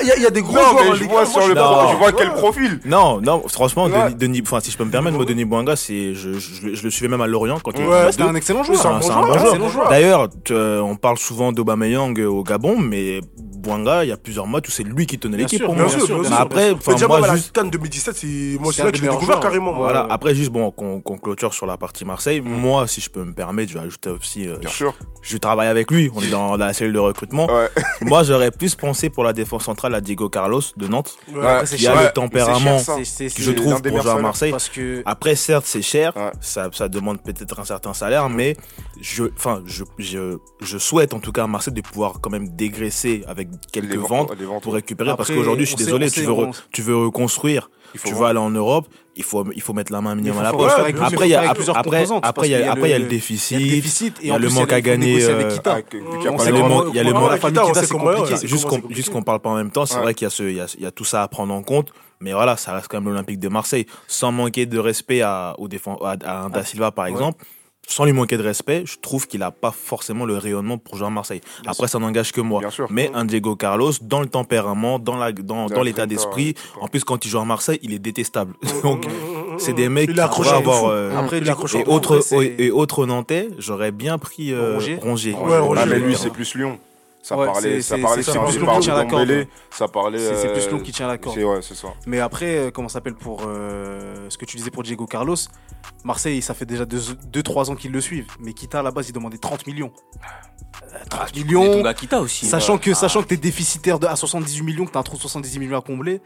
[0.02, 1.26] il y a- des gros joueurs je vois 1.
[1.26, 2.80] sur le je vois quel profil.
[2.86, 3.90] Non, non, franchement.
[3.90, 6.90] Denis, Denis- enfin, si je peux me permettre, moi, Denis Boinga, c'est, je, je, le-
[6.90, 8.80] suivais même à Lorient quand il Ouais, C'était un excellent joueur.
[9.02, 9.90] c'est un bon joueur.
[9.90, 14.48] D'ailleurs, euh, on parle souvent d'Aubameyang euh, au Gabon, mais Boinga, il y a plusieurs
[14.48, 15.90] matchs où c'est lui qui tenait l'équipe Bien moi.
[15.90, 16.40] sûr, bien Mais sûr.
[16.40, 16.76] après,
[17.08, 18.28] moi, juste, Cannes 2017, c'est
[18.60, 19.72] moi, là que je l'ai meilleurs découvert carrément.
[19.74, 19.84] moi.
[19.84, 20.08] voilà.
[20.10, 22.42] Après, juste bon, qu'on clôture sur la partie Marseille.
[22.52, 24.48] Moi, si je peux me permettre, je vais ajouter aussi.
[24.48, 24.94] euh, Bien sûr.
[25.22, 26.12] je travaille avec lui.
[26.16, 27.48] On est dans la cellule de recrutement.
[27.48, 27.70] Ouais.
[28.02, 31.16] Moi, j'aurais plus pensé pour la défense centrale à Diego Carlos de Nantes.
[31.34, 31.64] Ouais.
[31.66, 32.04] Qui a cher.
[32.04, 33.04] le tempérament que
[33.42, 34.16] je trouve pour jouer à.
[34.22, 34.52] Marseille.
[34.52, 36.32] Parce que Après, certes, c'est cher, Ouais.
[36.42, 38.56] ça, ça demande peut-être un certain salaire, mais
[39.00, 42.50] je, enfin, je, je, je souhaite en tout cas à Marseille de pouvoir quand même
[42.50, 44.64] dégraisser avec quelques Les ventes les ventes.
[44.64, 45.16] pour récupérer.
[45.16, 46.36] parce qu'aujourd'hui, je suis désolé, tu veux,
[46.72, 48.26] tu veux reconstruire, tu veux vendre.
[48.28, 50.72] aller en Europe, il faut, il faut mettre la main minimum à la poche.
[51.14, 51.42] Après, il y a,
[51.80, 53.58] après, après, il y a, après, il y a le- déficit.
[53.60, 55.38] il y a le déficit et y a le manque à gagner, euh,
[56.92, 57.32] Il y a le manque-
[57.74, 58.48] c'est compliqué.
[58.48, 60.56] Juste qu'on juste parle pas en même temps, c'est vrai qu'il y, a ce- il
[60.56, 61.92] y, a, il y a tout ça à prendre en compte.
[62.24, 63.86] Mais voilà, ça reste quand même l'Olympique de Marseille.
[64.08, 67.44] Sans manquer de respect à, au défense, à, à un Da Silva, par exemple,
[67.88, 71.08] sans lui manquer de respect, je trouve qu'il n'a pas forcément le rayonnement pour jouer
[71.08, 71.42] à Marseille.
[71.66, 72.60] Après, ça n'engage que moi.
[72.62, 72.88] Bien sûr.
[72.90, 76.56] Mais un Diego Carlos, dans le tempérament, dans la dans, Dans dans le l'état d'esprit,
[76.80, 78.54] en plus, quand il joue à Marseille, il est détestable.
[78.84, 79.06] Donc,
[79.58, 80.86] c'est des mecs Il est qui de avoir.
[80.86, 84.98] euh, Après, et Après, autre, c'est- et autre Nantais, j'aurais bien pris euh, Rongier.
[85.02, 85.34] Rongier.
[85.34, 86.80] Ouais, Roger, Ah, mais lui, c'est plus Lyon.
[87.24, 89.48] Ça Ouais, parlait, ça parlait, c'est plus de qui tient la corde.
[89.70, 90.18] Ça parlait.
[90.20, 91.38] C'est plus euh, Lyon qui tient la corde.
[91.38, 91.90] Ouais, c'est ça.
[92.08, 95.36] Mais après, euh, comment ça s'appelle pour euh, ce que tu disais pour Diego Carlos
[96.04, 98.32] Marseille, ça fait déjà 2-3 ans qu'ils le suivent.
[98.40, 99.92] Mais Kita, à la base, il demandait 30 millions.
[100.84, 101.74] Euh, 30 Et millions.
[101.74, 102.48] Tonga Kita aussi.
[102.48, 102.80] Sachant Ouais.
[102.80, 102.96] que, Ah.
[102.96, 105.78] sachant que t'es déficitaire de, à 78 millions, que t'as un trou de 78 millions
[105.78, 106.22] à combler,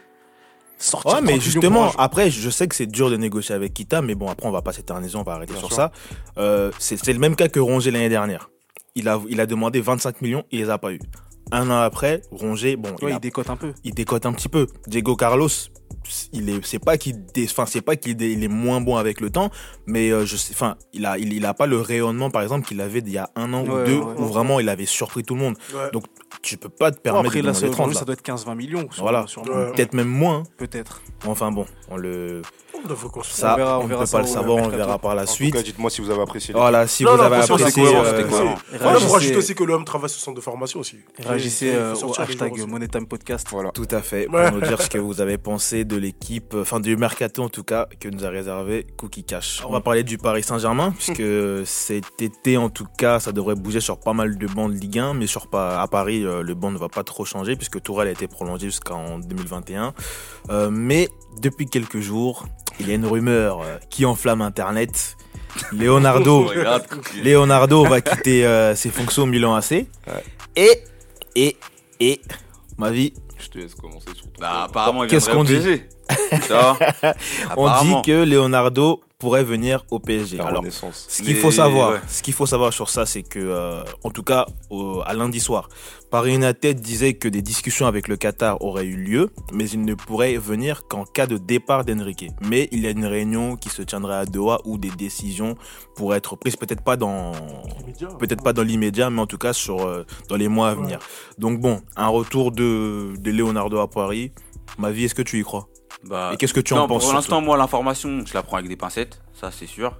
[0.77, 3.73] sortir Ouais, 30 mais millions justement, après, je sais que c'est dur de négocier avec
[3.73, 5.75] Kita, mais bon, après, on va pas s'éterniser, on va arrêter Bien sur sûr.
[5.75, 5.91] ça.
[6.37, 8.49] Euh, c'est le même cas que Rongier l'année dernière.
[8.95, 10.99] Il a, il a demandé 25 millions, il les a pas eu.
[11.51, 13.73] Un an après, Rongier, bon, Ouais, il, a- il décote un peu.
[13.83, 14.67] il décote un petit peu.
[14.87, 15.49] Diego Carlos,
[16.33, 19.21] il est, c'est pas qu'il, enfin, c'est pas qu'il est, il est moins bon avec
[19.21, 19.49] le temps,
[19.85, 22.67] mais euh, je sais, enfin, il a, il, il a pas le rayonnement, par exemple,
[22.67, 24.13] qu'il avait il y a un an Ouais, ou deux, ouais.
[24.17, 25.57] où vraiment il avait surpris tout le monde.
[25.73, 25.89] Ouais.
[25.91, 26.03] Donc,
[26.41, 28.05] tu peux pas te Bon, permettre après, de là, ça, 30, ça là.
[28.05, 28.87] doit être 15-20 millions.
[28.91, 29.25] Sur, Voilà.
[29.27, 29.71] sur- Ouais.
[29.71, 30.37] Peut-être même moins.
[30.37, 30.43] hein.
[30.57, 31.01] Peut-être.
[31.25, 32.41] Enfin bon, on le,
[33.23, 35.15] ça, On verra- on on ne verra peut ça pas le savoir, on verra par
[35.15, 35.53] la En suite.
[35.55, 36.53] cas, dites-moi si vous avez apprécié.
[36.53, 40.09] Voilà, si Non, vous non, avez apprécié, euh, Voilà, pour rajouter aussi que l'homme travaille
[40.09, 40.97] sur son centre de formation aussi.
[41.19, 42.67] Réagissez euh, au hashtag.
[42.67, 43.47] Money Time Podcast.
[43.49, 43.71] Voilà.
[43.71, 46.79] Tout à fait, pour nous dire ce que vous avez pensé de l'équipe, euh, enfin
[46.79, 49.61] du mercato en tout cas, que nous a réservé Cookie Cash.
[49.65, 51.23] On va parler du Paris Saint-Germain, puisque
[51.65, 54.99] cet été en tout cas, ça devrait bouger sur pas mal de bancs de Ligue
[54.99, 57.81] 1, mais sur pas à Paris, euh, le banc ne va pas trop changer, puisque
[57.81, 59.93] Tourelle a été prolongé jusqu'en 2021.
[60.49, 61.09] Euh, mais
[61.41, 62.45] depuis quelques jours,
[62.79, 65.17] il y a une rumeur qui enflamme Internet.
[65.71, 66.85] Leonardo Regarde.
[67.23, 69.85] Leonardo va quitter euh, ses fonctions au Milan AC.
[70.55, 70.83] Et,
[71.35, 71.57] et,
[71.99, 72.21] et,
[72.77, 75.81] ma vie, Je te laisse commencer sur ton- Bah, apparemment, il Qu'est-ce viendrait qu'on dit
[77.57, 80.37] on dit que Leonardo pourrait venir au PSG.
[80.37, 81.99] La Alors, ce qu'il faut savoir, ouais.
[82.07, 84.45] ce qu'il faut savoir sur ça, c'est que, euh, en tout cas,
[85.05, 85.69] à lundi soir,
[86.11, 89.93] Paris United disait que des discussions avec le Qatar auraient eu lieu, mais il ne
[89.93, 92.27] pourrait venir qu'en cas de départ d'Enrique.
[92.41, 95.55] Mais il y a une réunion qui se tiendrait à Doha où des décisions
[95.95, 97.31] pourraient être prises, peut-être pas dans,
[98.19, 100.99] peut-être pas dans l'immédiat, mais en tout cas sur euh, dans les mois à venir.
[101.37, 104.31] Donc bon, un retour de, de Leonardo à Paris.
[104.77, 105.67] Ma vie, est-ce que tu y crois?
[106.05, 108.57] Bah, Et qu'est-ce que tu non, en penses Pour l'instant, moi, l'information, je la prends
[108.57, 109.97] avec des pincettes, ça c'est sûr.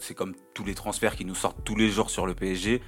[0.00, 2.82] C'est comme tous les transferts qui nous sortent tous les jours sur le PSG.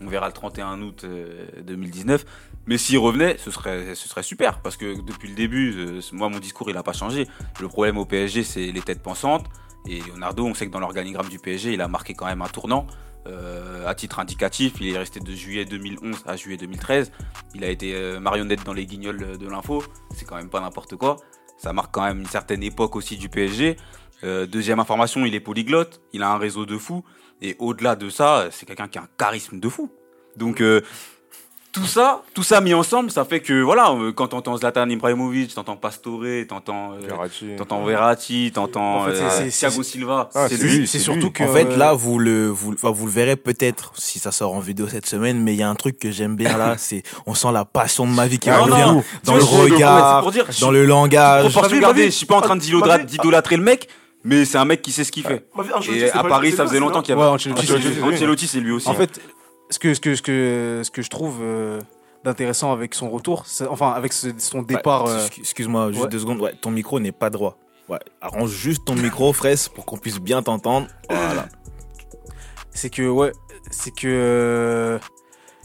[0.00, 2.24] On verra le 31 août euh, 2019.
[2.66, 4.60] Mais s'il revenait, ce serait, ce serait super.
[4.60, 7.26] Parce que depuis le début, euh, moi, mon discours, il n'a pas changé.
[7.60, 9.46] Le problème au PSG, c'est les têtes pensantes.
[9.88, 12.48] Et Leonardo, on sait que dans l'organigramme du PSG, il a marqué quand même un
[12.48, 12.86] tournant.
[13.26, 17.10] Euh, à titre indicatif, il est resté de juillet 2011 à juillet 2013.
[17.54, 19.82] Il a été euh, marionnette dans les guignols de l'info.
[20.14, 21.16] C'est quand même pas n'importe quoi.
[21.58, 23.76] Ça marque quand même une certaine époque aussi du PSG.
[24.24, 26.00] Euh, deuxième information, il est polyglotte.
[26.12, 27.04] Il a un réseau de fou.
[27.42, 29.90] Et au-delà de ça, c'est quelqu'un qui a un charisme de fou.
[30.36, 30.80] Donc euh,
[31.78, 35.54] tout ça, tout ça mis ensemble, ça fait que voilà, euh, quand t'entends Zlatan Ibrahimovic,
[35.54, 37.46] t'entends Pastore, t'entends euh, Verratti.
[37.56, 40.28] t'entends Verratti, t'entends En fait, euh, Thiago Silva.
[40.34, 40.86] Ah, c'est c'est lui.
[40.86, 41.32] C'est surtout lui.
[41.32, 41.44] que.
[41.44, 44.60] En fait, là, vous le, vous, enfin, vous le verrez peut-être si ça sort en
[44.60, 47.34] vidéo cette semaine, mais il y a un truc que j'aime bien là, c'est on
[47.34, 51.46] sent la passion de ma vie qui revient dans le regard, dire, dans le langage.
[51.46, 52.04] Vie.
[52.04, 53.88] je suis pas en train d'idolâtrer le mec,
[54.24, 55.46] mais c'est un mec qui sait ce qu'il fait.
[55.92, 57.28] Et à Paris, ça faisait longtemps qu'il y avait.
[57.28, 58.02] Ouais, Ancelotti, c'est- lui.
[58.02, 58.88] Ancelotti, c'est lui aussi.
[58.88, 59.20] En fait,
[59.70, 61.80] ce que, ce que, ce que, ce que je trouve euh,
[62.24, 65.04] d'intéressant avec son retour, enfin avec ce- son départ.
[65.04, 66.08] Ouais, euh, excu- Excuse-moi, juste ouais.
[66.10, 66.40] deux secondes.
[66.40, 67.56] Ouais, ton micro n'est pas droit.
[67.88, 70.88] Ouais, arrange juste ton micro, fraise, pour qu'on puisse bien t'entendre.
[71.08, 71.48] Voilà.
[72.70, 73.32] c'est que ouais,
[73.70, 74.98] c'est que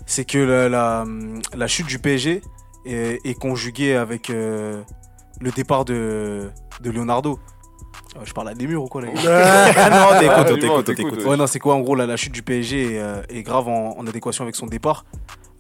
[0.06, 1.06] c'est que la, la,
[1.56, 2.42] la chute du PSG
[2.86, 4.82] est, est conjuguée avec euh,
[5.40, 6.50] le départ de,
[6.82, 7.40] de Leonardo.
[8.16, 11.26] Euh, Je parle à des murs ou quoi là non, t'écoutes, Ah, t'écoutes, t'écoutes.
[11.26, 13.68] Ouais non c'est quoi en gros là, la chute du PSG est, euh, est grave
[13.68, 15.06] en, en adéquation avec son départ.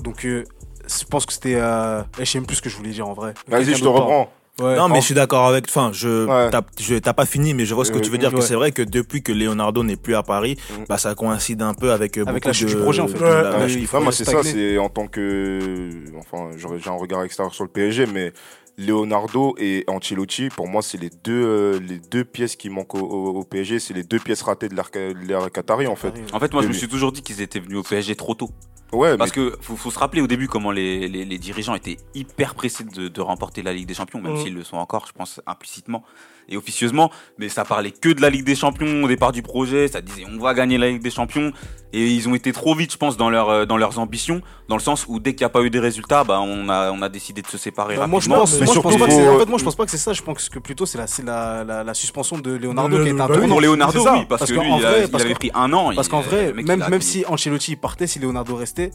[0.03, 0.43] Donc euh,
[0.87, 3.13] je pense que c'était euh, je sais même plus ce que je voulais dire en
[3.13, 3.33] vrai.
[3.47, 4.29] Vas-y, je te reprends.
[4.61, 4.75] Ouais.
[4.75, 5.65] Non, mais je suis d'accord avec.
[5.67, 7.01] Enfin, je Ouais.
[7.01, 8.29] t'as pas fini, mais je vois ce que tu veux dire.
[8.31, 8.35] ouais.
[8.39, 10.83] Que c'est vrai que depuis que Leonardo n'est plus à Paris, Mm.
[10.87, 13.17] bah ça coïncide un peu avec euh, Avec la chute de- du projet, en fait.
[13.19, 13.57] la-
[13.99, 15.89] moi, c'est ça, c'est en tant que.
[16.19, 18.31] Enfin, j'aurais- j'ai un regard extérieur sur le PSG, mais
[18.77, 22.99] Leonardo et Ancelotti, pour moi, c'est les deux, euh, les deux pièces qui manquent au,
[23.01, 23.79] au- au PSG.
[23.79, 26.13] C'est les deux pièces ratées de l'ère de l'ère Qatari, en fait.
[26.33, 28.49] En fait, moi, je me suis toujours dit qu'ils étaient venus au PSG trop tôt.
[28.91, 31.73] Ouais, Parce mais que faut, faut se rappeler au début comment les, les, les dirigeants
[31.73, 34.37] étaient hyper pressés de, de remporter la Ligue des Champions, même Mhm.
[34.39, 36.03] s'ils le sont encore, je pense, implicitement
[36.49, 37.11] et officieusement.
[37.37, 39.87] Mais ça parlait que de la Ligue des Champions au départ du projet.
[39.87, 41.51] Ça disait on va gagner la Ligue des Champions.
[41.95, 44.75] Et ils ont été trop vite, je pense, dans, leur, euh, dans leurs ambitions, dans
[44.77, 47.03] le sens où dès qu'il n'y a pas eu des résultats, bah, on, a, on
[47.03, 48.39] a décidé de se séparer Bah, moi je rapidement.
[48.39, 49.97] pense, mais moi, je pense pas que en fait moi je pense pas que c'est
[49.97, 53.03] ça, je pense que plutôt c'est la, c'est la, la, la suspension de Leonardo Le-
[53.03, 53.47] qui est un bah tournant.
[53.47, 55.71] Pour Leonardo, oui, parce, Parce que qu'en lui, il, a- vrai, il avait pris un
[55.71, 55.93] an.
[55.93, 58.89] Parce qu'en euh, vrai, même, même si Ancelotti partait, si Leonardo restait,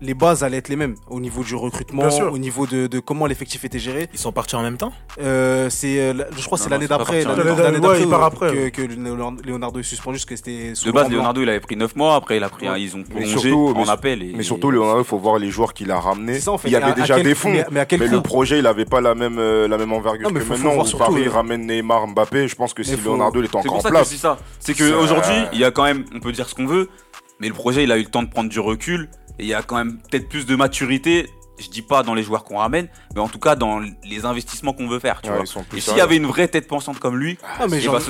[0.00, 3.26] les bases allaient être les mêmes au niveau du recrutement, au niveau de, de comment
[3.26, 4.08] l'effectif était géré.
[4.12, 4.92] Ils sont partis en même temps?
[5.20, 8.70] Euh, c'est, euh, je crois que c'est l'année c'est d'après, l'année d'après après.
[8.70, 11.08] que, que Leonardo est suspendu, parce que c'était De base.
[11.10, 12.16] Leonardo, il avait pris 9 mois.
[12.16, 14.22] Après, il a pris un, ils ont Mais surtout- en mais- appel.
[14.22, 16.34] Et, Mais surtout, Leonardo, il faut voir les joueurs qu'il a ramenés.
[16.34, 16.68] C'est ça, en fait.
[16.68, 17.50] Il y à- avait à déjà quel- des fonds.
[17.52, 19.78] Mais, mais à quel Mais coût le projet, il avait pas la même, euh, la
[19.78, 20.74] même envergure Non, mais que faut- faut maintenant.
[20.74, 22.48] voir où surtout, Paris euh, ramène Neymar, Mbappé.
[22.48, 24.10] Je pense que si Leonardo il était C'est encore en place.
[24.10, 24.38] dis ça.
[24.58, 26.88] C'est qu'aujourd'hui, il y a quand même, on peut dire ce qu'on veut,
[27.40, 29.62] mais le projet, il a eu le temps de prendre du recul il y a
[29.62, 31.30] quand même peut-être plus de maturité.
[31.56, 34.72] Je dis pas dans les joueurs qu'on ramène, mais en tout cas dans les investissements
[34.72, 35.22] qu'on veut faire.
[35.22, 35.44] Tu Ouais, vois.
[35.76, 37.94] Et s'il y avait une vraie tête pensante comme lui, Ah, mais eh j'ai ben,
[37.94, 38.02] envie-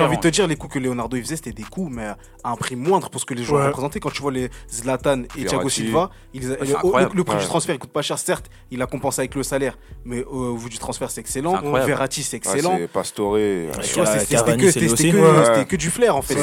[0.00, 2.16] envie de te dire, les coups que Leonardo il faisait, c'était des coups, mais à
[2.44, 3.66] un prix moindre pour ce que les joueurs Ouais.
[3.66, 4.00] représentaient.
[4.00, 5.68] Quand tu vois les Zlatan et Thiago.
[5.68, 7.40] Silva, ils- c'est le, prix Ouais.
[7.42, 10.52] du transfert il coûte pas cher, certes, il a compensé avec le salaire, mais au,
[10.52, 11.60] au vu du transfert, c'est excellent.
[11.84, 12.78] Verratti, c'est excellent.
[12.78, 13.36] c'est Pastore.
[13.36, 16.36] c'était que, du flair en fait.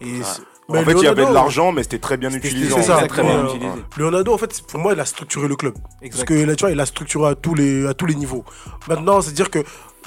[0.00, 0.20] Et
[0.68, 2.70] Mais En fait, il y avait de l'argent, mais c'était très bien utilisé.
[2.74, 3.06] c'est ça.
[3.06, 3.70] Très bien utilisé.
[3.96, 5.74] Leonardo, en fait, pour moi, il a structuré le club.
[6.02, 6.26] exact.
[6.26, 8.44] Parce que là, tu vois, il a structuré à tous les, à tous les niveaux.
[8.88, 9.60] Maintenant, c'est-à-dire que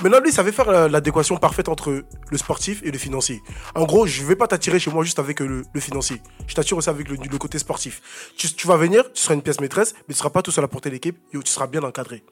[0.03, 3.41] maintenant, lui, il savait faire l'adéquation parfaite entre le sportif et le financier.
[3.73, 6.21] En gros, je vais pas t'attirer chez moi juste avec euh, le, le financier.
[6.47, 8.01] Je t'attire aussi avec le, le côté sportif.
[8.35, 10.63] Tu, tu vas venir, tu seras une pièce maîtresse, mais tu seras pas tout seul
[10.65, 12.23] à porter l'équipe et tu seras bien encadré.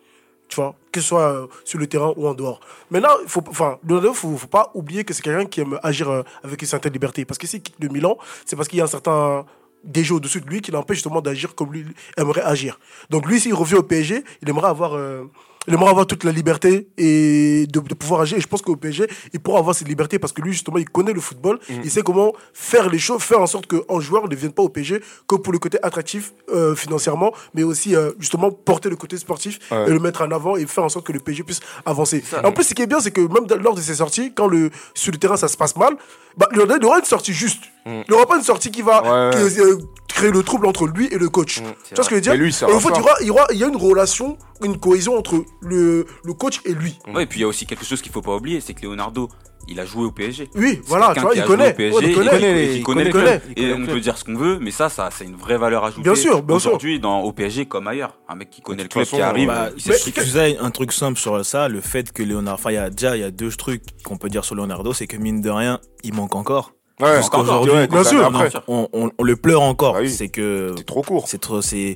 [0.47, 2.59] Tu vois, que ce soit euh, sur le terrain ou en dehors.
[2.89, 3.77] Maintenant, il faut, enfin,
[4.13, 7.25] faut pas oublier que c'est quelqu'un qui aime agir euh, avec une certaine liberté.
[7.25, 9.45] Parce que s'il quitte le Milan, c'est parce qu'il y a un certain
[9.83, 11.85] déjà au-dessus de lui qui l'empêche justement d'agir comme lui
[12.17, 12.79] aimerait agir.
[13.09, 15.25] Donc lui, s'il revient au PSG, il aimerait avoir euh,
[15.67, 18.37] Il aimerait avoir toute la liberté et de, de pouvoir agir.
[18.37, 20.89] Et je pense qu'au PSG, il pourra avoir cette liberté parce que lui, justement, il
[20.89, 21.59] connaît le football.
[21.69, 21.73] Mm.
[21.83, 24.69] Il sait comment faire les choses, faire en sorte qu'un joueur ne vienne pas au
[24.69, 29.17] PSG que pour le côté attractif euh, financièrement, mais aussi, euh, justement, porter le côté
[29.17, 29.85] sportif Ouais.
[29.87, 32.23] et le mettre en avant et faire en sorte que le PSG puisse avancer.
[32.43, 34.69] En plus, ce qui est bien, c'est que même lors de ses sorties, quand le,
[34.93, 35.95] sur le terrain ça se passe mal,
[36.37, 37.63] bah, il y aura- une sortie juste.
[37.85, 39.05] Il n'y aura pas une sortie qui va Mm.
[39.35, 39.51] Ouais, ouais.
[39.51, 39.77] qui, euh,
[40.07, 41.59] créer le trouble entre lui et le coach.
[41.61, 42.65] Mm, tu vois ce que je veux dire lui, il ça.
[42.69, 46.05] il y, aura, il, y aura, il y a une relation, une cohésion entre le,
[46.23, 46.97] le coach et lui.
[47.13, 48.85] Ouais, et puis il y a aussi quelque chose qu'il faut pas oublier, c'est que
[48.85, 49.29] Leonardo,
[49.69, 50.47] il a joué au PSG.
[50.55, 51.75] Oui, voilà, tu vois, il connaît.
[51.77, 52.75] il connaît.
[52.77, 55.57] il connaît Et on peut dire ce qu'on veut, mais ça, ça c'est une vraie
[55.57, 56.03] valeur ajoutée.
[56.03, 56.69] Bien sûr, bien sûr.
[56.71, 59.47] Aujourd'hui, dans au PSG comme ailleurs, un mec qui connaît le club façon, qui arrive,
[59.47, 60.23] Bah, tu fait.
[60.23, 63.17] sais, un truc simple sur ça, le fait que Leonardo, enfin, il y a déjà,
[63.17, 65.79] il y a deux trucs qu'on peut dire sur Leonardo, c'est que mine de rien,
[66.03, 66.73] il manque encore.
[66.99, 68.31] Ouais, Jusqu'à aujourd'hui, ouais, bien sûr.
[68.67, 69.93] On, on- on le pleure encore.
[69.93, 70.09] Bah oui.
[70.09, 71.27] C'est que C'est trop court.
[71.27, 71.95] c'est trop, c'est,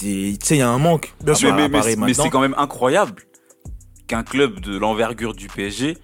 [0.00, 1.12] c'est, tu sais, il y a un manque.
[1.22, 1.50] Bien à sûr.
[1.50, 2.24] Paris mais, mais- mais maintenant.
[2.24, 3.22] c'est quand même incroyable
[4.06, 5.96] qu'un club de l'envergure du PSG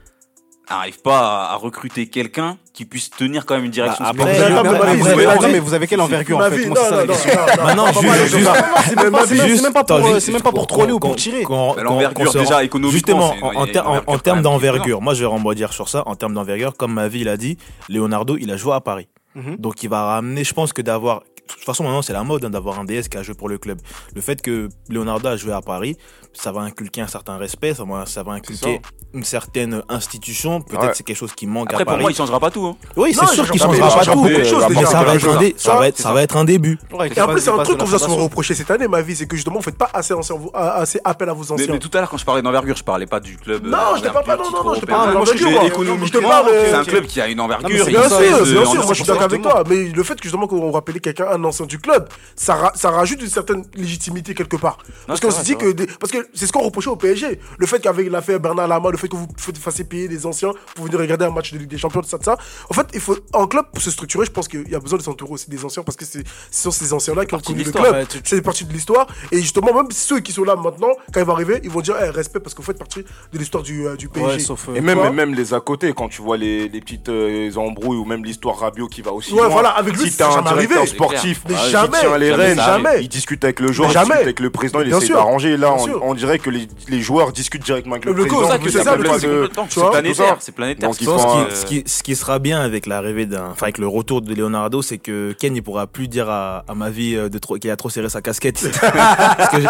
[0.71, 4.43] n'arrive pas à, à recruter quelqu'un qui puisse tenir quand même une direction Bah, sportive.
[4.43, 6.89] après, Mais après, après, vous c'est avez- mais vous quelle envergure en fait Moi, c'est
[6.89, 7.33] ça la question.
[7.69, 10.99] non, non, juste- même pas- pour, attends, juste c'est même pas pour qu'on- troller ou
[11.01, 11.45] pour tirer.
[11.49, 16.03] Bah, l'envergure, déjà, économiquement, Justement, en, termes d'envergure, moi je vais rebondir sur ça.
[16.07, 19.07] En termes d'envergure, comme ma vie il a dit, Leonardo, il a joué à Paris.
[19.35, 19.57] Mhm.
[19.59, 21.23] Donc il va ramener, je pense que d'avoir.
[21.49, 23.49] De toute façon, maintenant, c'est la mode hein, d'avoir un DS qui a joué pour
[23.49, 23.81] le club.
[24.15, 25.97] Le fait que Leonardo a joué à Paris,
[26.35, 28.81] ça va inculquer un certain respect, ça va, ça va inculquer
[29.13, 30.61] une certaine institution.
[30.61, 30.91] Peut-être Ouais.
[30.95, 32.03] c'est quelque chose qui manque Après, à pour Paris.
[32.03, 32.67] moi, il changera pas tout.
[32.67, 32.77] hein.
[32.97, 34.19] oui, c'est sûr il qu'il changera changera pas, tout.
[34.23, 34.87] beaucoup de choses, Mais déjà.
[34.87, 36.15] ça va être dé- ça Ça, va être- c'est ça ça.
[36.15, 36.79] va être un début.
[37.15, 39.27] Et après, c'est un truc qu'on vous a souvent reproché cette année, ma vie, c'est
[39.27, 41.67] que justement, vous faites pas assez, ancien- assez appel à vos anciens.
[41.73, 43.65] mais tout à l'heure, quand je parlais d'envergure, je parlais pas du club.
[43.67, 45.13] Non, euh, je te parle pas, non, d'envergure, non, non, je te parle
[45.55, 45.67] moi.
[45.67, 46.89] économiquement, euh, c'est un ok.
[46.89, 47.69] club qui a une envergure.
[47.87, 50.23] Bien sûr, se- bien sûr, moi je suis d'accord avec toi, mais le fait que
[50.25, 54.35] justement qu'on rappelait quelqu'un un ancien du club, ça, ra- ça rajoute une certaine légitimité
[54.35, 54.79] quelque part.
[55.07, 57.81] parce qu'on se dit que parce que c'est ce qu'on reprochait au PSG, le fait
[57.81, 59.29] qu'avec l'affaire Bernard Lama, le fait que vous
[59.61, 62.19] fassiez payer des anciens pour venir regarder un match de Ligue des Champions, tout ça,
[62.19, 62.37] tout ça.
[62.71, 64.99] En fait, il faut un club pour se structurer, je pense qu'il y a besoin
[64.99, 67.63] de s'entourer aussi des anciens parce que c'est ce sont ces anciens-là qui ont connu
[67.63, 67.93] le club.
[67.93, 71.21] ouais, tu- C'est partie de l'histoire et justement même ceux qui sont là maintenant, quand
[71.21, 73.63] ils vont arriver, ils vont dire eh, respect parce que vous faites partie de l'histoire
[73.63, 74.27] du, euh, du PSG.
[74.29, 74.69] Ouais, sauf.
[74.69, 77.97] euh, Et même, même les à côté, quand tu vois les, les petites euh, embrouilles
[77.99, 79.49] ou même l'histoire Rabiot qui va aussi Ouais, loin.
[79.49, 80.87] voilà, avec lui, si c'est t'as un jamais directeur arrivé.
[80.95, 83.03] sportif Mais qui jamais, tient les jamais, rênes, jamais.
[83.03, 84.21] il discute avec le joueur, il discute jamais.
[84.23, 85.57] avec le président, il essaie d'arranger.
[85.57, 86.14] Là, on.
[86.15, 88.49] On dirait que les, les joueurs discutent directement avec le, Le président.
[88.59, 90.89] que que c'est ça le vois, C'est planétaire, c'est planétaire.
[90.89, 93.89] Donc, Je pense ce, qui, ce qui sera bien avec l'arrivée d'un, enfin avec le
[93.89, 97.29] retour de Leonardo, c'est que Ken il pourra plus dire à, à ma vie euh,
[97.29, 98.63] de trop qu'il a trop serré sa casquette.
[98.81, 99.61] Parce que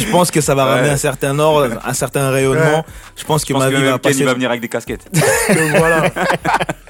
[0.00, 2.78] je- pense que ça va ramener un certain ordre, un certain rayonnement.
[2.78, 2.84] Ouais.
[3.16, 4.18] Je pense que Je pense ma que vie même va Ken, passer.
[4.20, 5.06] il va venir avec des casquettes.
[5.48, 6.04] Donc voilà.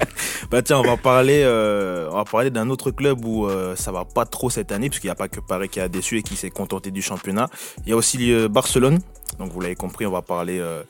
[0.51, 4.25] Bah tiens, on va parler, euh, parler d'un autre club où euh, ça va pas
[4.25, 6.35] trop cette année, parce qu'il n'y a pas que Paris qui a déçu et qui
[6.35, 7.49] s'est contenté du championnat.
[7.85, 8.99] Il y a aussi euh, Barcelone.
[9.39, 10.83] Donc vous l'avez compris, on va parler, euh,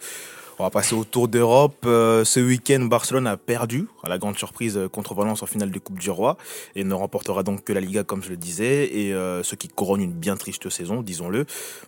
[0.58, 1.84] on va passer au Tour d'Europe.
[1.86, 5.70] Euh, ce week-end, Barcelone a perdu, à la grande surprise, euh, contre Valence en finale
[5.72, 6.38] de Coupe du Roi,
[6.76, 9.68] et ne remportera donc que la Liga, comme je le disais, et euh, ce qui
[9.68, 11.46] couronne une bien triste saison, disons-le,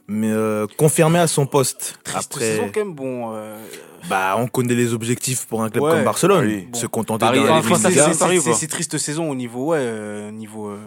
[0.08, 2.00] mais euh, confirmé à son poste.
[2.04, 3.32] Triste Après, saison quand même, bon.
[3.34, 3.58] euh,
[4.10, 6.68] bah, on connaît les objectifs pour un club Ouais, comme Barcelone, oui.
[6.74, 6.90] se Bon.
[6.90, 10.68] contenter Paris, d'un enfin, c'est- triste saison au niveau, ouais, euh, niveau.
[10.68, 10.78] euh,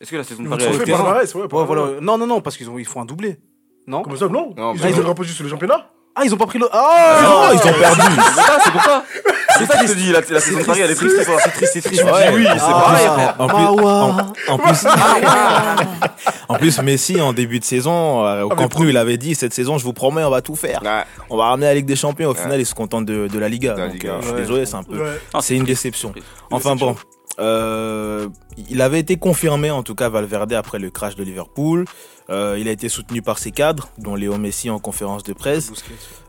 [0.00, 2.00] Est-ce que la saison de Paris ouais, voilà.
[2.00, 3.38] Non, non, non, parce qu'ils ont, ils font un doublé.
[3.88, 4.02] Non?
[4.02, 4.52] Comme ça, non?
[4.56, 5.90] Non, Ils ont été rapprochés sur le championnat?
[6.18, 6.66] Ah, ils ont pas pris le.
[6.72, 8.00] Ah Non, ils ont perdu.
[8.16, 9.04] C'est pour ça, c'est pour ça.
[9.58, 11.16] C'est ça que je te dis, la, la saison de Paris elle est triste.
[11.18, 12.04] C'est triste, c'est triste.
[12.04, 14.16] Ouais, oui, c'est Ah, En plus, en,
[14.48, 14.86] en plus,
[16.48, 19.34] en plus, Messi en début de saison euh, au Ah, Camp Nou, il avait dit
[19.34, 20.80] cette saison, je vous promets, on va tout faire.
[20.82, 21.04] Ouais.
[21.30, 22.30] On va ramener la Ligue des Champions.
[22.30, 23.74] Au final, il se contente de, de la Liga.
[23.74, 24.40] De la Donc, Liga, euh, je suis ouais.
[24.40, 25.20] désolé, c'est un peu, Ouais.
[25.34, 26.12] Ah, c'est une déception.
[26.50, 26.96] Enfin bon,
[27.38, 28.28] euh,
[28.70, 31.84] il avait été confirmé en tout cas Valverde après le crash de Liverpool.
[32.28, 35.70] Euh, il a été soutenu par ses cadres, dont Léo Messi en conférence de presse.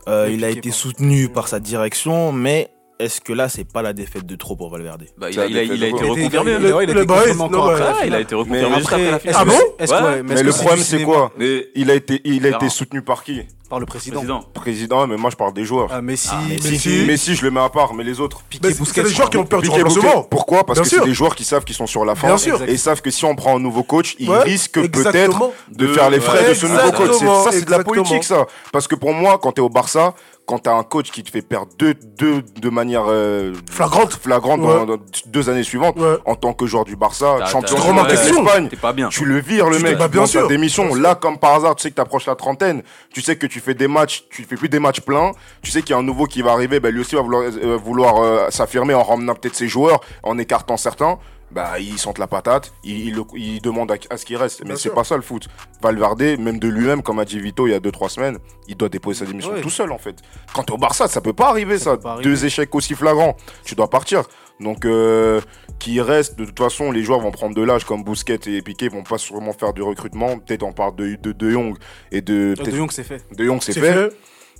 [0.08, 3.92] Euh, il a été soutenu par sa direction, mais est-ce que là, c'est pas la
[3.92, 5.04] défaite de trop pour Valverde?
[5.16, 6.52] Bah, il a, il a, été il a été reconfirmé.
[6.52, 9.34] Il il a Le été Ah, reconfirmé juste après la Est-ce finale.
[9.36, 10.22] Ah bon que- Ouais.
[10.22, 11.32] Mais est-ce le problème, c'est quoi?
[11.38, 12.70] Mais Il a été, il a été Non.
[12.70, 13.42] soutenu par qui?
[13.68, 14.16] Par le président.
[14.16, 14.42] président.
[14.54, 15.88] Président, mais moi je parle des joueurs.
[15.92, 17.04] Ah, Messi, Ah, Messi, Messi.
[17.06, 18.40] Messi, je le mets à part, mais les autres.
[18.48, 20.22] Piqué, Mais c'est les joueurs qui ont peur du remplacement.
[20.22, 20.64] Pourquoi?
[20.64, 22.62] Parce Bien que c'est des joueurs qui savent qu'ils sont sur la fin Bien sûr.
[22.62, 25.92] et savent que si on prend un nouveau coach, ils Ouais, risquent peut-être de De-
[25.92, 27.10] faire les frais ouais, de ce nouveau coach.
[27.18, 28.46] C'est- Ça, c'est de la politique, ça.
[28.72, 30.14] Parce que pour moi, quand t'es au Barça,
[30.46, 34.14] quand t'as un coach qui te fait perdre deux, deux de manière euh, Flagrante.
[34.14, 34.66] flagrante Ouais.
[34.66, 36.16] dans, dans deux années suivantes, Ouais.
[36.24, 39.10] en tant que joueur du Barça, champion de l'Espagne, T'es pas bien.
[39.10, 40.94] tu le vires le Tu mec bah, bien dans démission.
[40.94, 43.64] Là, comme par hasard, tu sais que t'approches la trentaine, tu sais que tu tu
[43.64, 46.04] fais des matchs, tu fais plus des matchs pleins, tu sais qu'il y a un
[46.04, 49.02] nouveau qui va arriver, bah, lui aussi va vouloir, euh, euh, vouloir euh, s'affirmer en
[49.02, 51.18] ramenant peut-être ses joueurs, en écartant certains.
[51.50, 54.62] Bah, ils sentent la patate, ils, ils, demandent à, à ce qu'il reste.
[54.66, 55.48] Mais c'est pas ça le foot.
[55.82, 58.90] Valverde, même de lui-même, comme a dit Vito il y a 2-3 semaines, il doit
[58.90, 60.16] déposer sa démission tout seul en fait.
[60.52, 61.96] Quant au Barça, ça peut pas arriver ça.
[62.22, 64.24] Deux échecs aussi flagrants, tu dois partir.
[64.60, 65.40] Donc, euh,
[65.78, 68.88] qui reste, de toute façon, les joueurs vont prendre de l'âge, comme Bousquet et Piqué
[68.88, 70.38] vont pas sûrement faire du recrutement.
[70.38, 71.72] Peut-être on parle de, de, de
[72.10, 72.54] et de.
[72.54, 73.24] De Jong, c'est fait.
[73.36, 74.10] De Jong, c'est fait.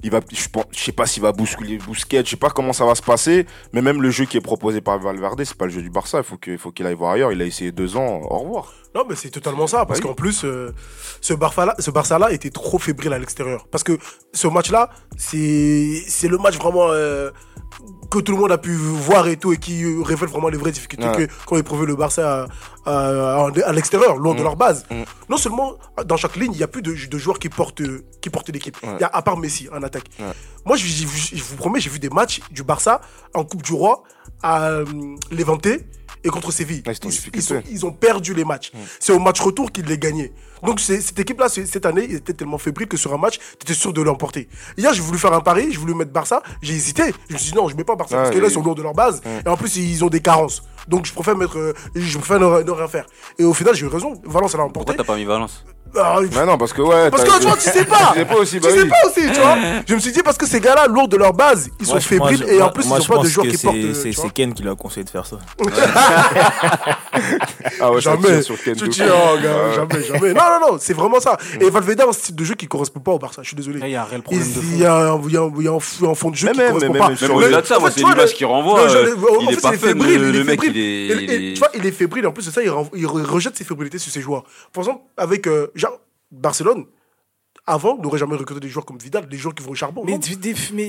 [0.03, 2.85] il va, je, je sais pas s'il va bousculer Bousquet, je sais pas comment ça
[2.85, 5.73] va se passer, mais même le jeu qui est proposé par Valverde, c'est pas le
[5.73, 8.21] jeu du Barça, il faut qu'il faut aille voir ailleurs, il a essayé deux ans,
[8.23, 8.73] au revoir.
[8.95, 10.73] Non mais c'est totalement ça, parce qu'en plus, euh,
[11.21, 13.99] ce, Barça-là, était trop fébrile à l'extérieur, parce que
[14.33, 16.91] ce match-là, c'est, c'est le match vraiment...
[16.91, 17.31] Euh,
[18.11, 20.57] que tout le monde a pu voir et tout, et qui euh, révèle vraiment les
[20.57, 21.29] vraies difficultés ouais.
[21.47, 22.47] qu'ont éprouvé le Barça
[22.87, 24.87] à, l'extérieur, loin de leur base.
[25.29, 27.83] Non seulement dans chaque ligne, il n'y a plus de, joueurs qui portent,
[28.21, 28.99] qui portent l'équipe, ouais.
[29.01, 30.09] à part Messi en attaque.
[30.65, 33.01] Moi, je, vous promets, j'ai vu des matchs du Barça
[33.35, 34.03] en Coupe du Roi
[34.43, 34.85] à euh,
[35.31, 35.87] Léventé
[36.25, 36.83] et contre Séville.
[37.71, 38.73] Ils, ont perdu les matchs.
[39.01, 40.33] C'est au match retour qu'ils les gagnaient.
[40.63, 43.75] Donc cette équipe-là, cette année, ils étaient tellement fébriles que sur un match, tu étais
[43.75, 44.49] sûr de l'emporter.
[44.77, 47.15] Hier, j'ai voulu faire un pari, je voulais mettre Barça, j'ai hésité.
[47.29, 48.75] Je me suis dit non, je mets pas Barça parce que là, ils sont lourds
[48.75, 49.21] de leur base.
[49.45, 50.63] Et en plus, ils ont des carences.
[50.89, 53.07] Donc je préfère mettre, euh, je préfère ne, ne rien faire.
[53.39, 54.15] Et au final, j'ai eu raison.
[54.25, 54.93] Valence, elle a emporté.
[54.93, 57.11] Pourquoi t'as pas mis Valence bah, euh, bah non, parce que ouais.
[57.11, 58.13] Parce que tu tu sais pas.
[58.13, 59.57] tu sais pas aussi, bah tu sais pas aussi, tu vois.
[59.87, 62.45] Je me suis dit, parce que ces gars-là, lourds de leur base, ils sont fébriles
[62.49, 63.77] et en plus, moi, ils n'ont pas de joueurs qui portent.
[63.95, 65.39] C'est euh, Ken qui lui a conseillé de faire ça.
[67.81, 68.43] ah ouais, jamais.
[68.43, 70.35] Tu tiens, oh, gars, jamais, jamais.
[70.35, 71.37] Non, non, non, c'est vraiment ça.
[71.61, 73.81] Et Valverde a un style de jeu qui correspond pas au Barça, je suis désolé.
[73.83, 74.47] Il y a un réel problème.
[74.73, 75.37] Il y a un, y
[75.69, 77.09] a fond de jeu même, qui correspond pas.
[77.09, 78.87] Même au-delà de ça, moi, c'est l'image qui renvoie.
[79.41, 82.27] Il est pas fébrile, le mec, il tu vois, il est fébrile.
[82.27, 84.45] En plus de ça, il, rejette ses fébrilités sur ses joueurs.
[84.73, 85.69] Par exemple, avec euh,
[86.31, 86.87] Barcelone,
[87.69, 90.03] avant, on n'aurait jamais recruté des joueurs comme Vidal, des joueurs qui vont au charbon.
[90.05, 90.19] Mais,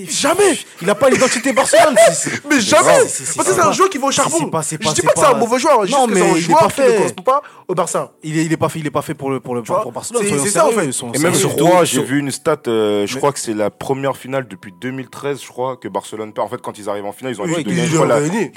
[0.05, 1.95] jamais Il n'a pas l'identité Barcelone.
[2.49, 2.87] mais jamais
[3.35, 4.37] Parce que c'est un joueur qui va au charbon.
[4.39, 6.81] Je ne dis pas que c'est un mauvais joueur, juste que c'est un joueur qui
[6.81, 8.13] ne correspond pas au Barça.
[8.23, 10.23] Il n'est il est pas, pas fait pour, le, pour, le, pour Barcelone.
[10.25, 10.89] C'est ça en fait.
[11.13, 14.15] Et même sur Roi, j'ai vu une stat, euh, je crois que c'est la première
[14.17, 16.47] finale depuis 2013, je crois, que Barcelone perd.
[16.47, 18.05] En fait, quand ils arrivent en finale, ils ont eu deux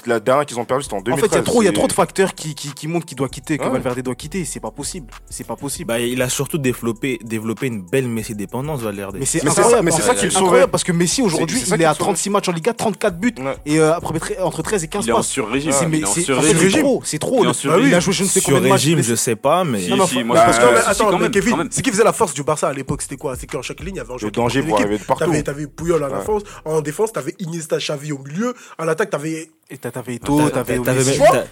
[0.05, 1.29] La dernière qu'ils ont perdue, c'était en 2013.
[1.29, 3.69] En fait, il y a trop de facteurs qui montrent qu'il doit quitter, que ah
[3.69, 4.45] Valverde doit quitter.
[4.45, 5.07] C'est pas possible.
[5.29, 5.87] C'est pas possible.
[5.87, 7.19] Bah, il a surtout développé
[7.61, 9.17] une belle Messi dépendance, Valverde.
[9.19, 10.67] Mais c'est incroyable, mais c'est ça qui le sauve.
[10.67, 13.93] parce que Messi aujourd'hui, il est à 36 matchs en Liga, 34 buts et euh,
[14.41, 15.27] entre 13 et 15 passes.
[15.27, 15.71] sur-régime.
[15.71, 17.43] C'est trop, c'est trop.
[17.83, 18.85] Il a joué je ne sais combien de matchs.
[18.85, 19.81] je sais pas, mais.
[20.85, 23.35] Attends, mais Kevin, ce qui faisait la force du Barça à l'époque, c'était quoi?
[23.35, 24.31] C'est qu'en chaque ligne, il y avait un joueur.
[24.31, 25.31] Le danger pour arriver de partout.
[25.43, 26.03] T'avais Puyol
[26.65, 30.77] en défense, t'avais Iniesta Xavi au milieu, à l'attaque, t'avais et t'avais tout, t'avais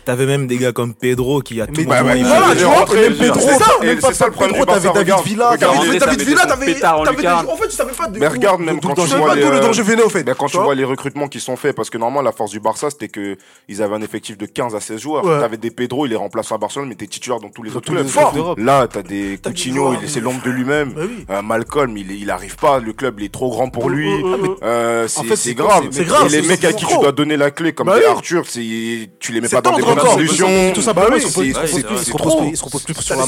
[0.06, 1.86] T'avais même des gars comme Pedro qui a tout.
[1.86, 4.60] Bah, bah, voilà, tu vois, même Pedro, c'est ça le problème.
[4.60, 7.28] Pedro, t'avais David Villa, t'avais David Villa, t'avais.
[7.28, 8.20] En fait, tu savais pas de.
[8.20, 9.44] Mais regarde, même quand tu vois les.
[9.44, 10.30] Euh, venais, au fait.
[10.38, 10.76] Quand tu vois?
[10.76, 13.38] les recrutements qui sont faits, parce que normalement, la force du Barça, c'était que
[13.70, 15.24] ils avaient un effectif de 15 à 16 joueurs.
[15.24, 17.92] T'avais des Pedro, il les remplaçait à Barcelone, mais t'es titulaire dans tous les autres
[17.92, 18.08] clubs.
[18.58, 20.94] Là, t'as des Coutinho, il est l'ombre de lui-même.
[20.94, 25.08] Bah euh, Malcolm, il arrive pas, le club, il est trop grand pour euh, lui.
[25.08, 25.86] C'est grave.
[25.92, 26.30] C'est grave.
[26.30, 29.62] Les mecs à qui tu dois donner la clé, comme Arthur, tu les mets pas
[29.62, 30.48] dans des bonnes solutions.
[30.74, 31.22] Tout ça, ils
[32.58, 33.26] se reposent plus sur la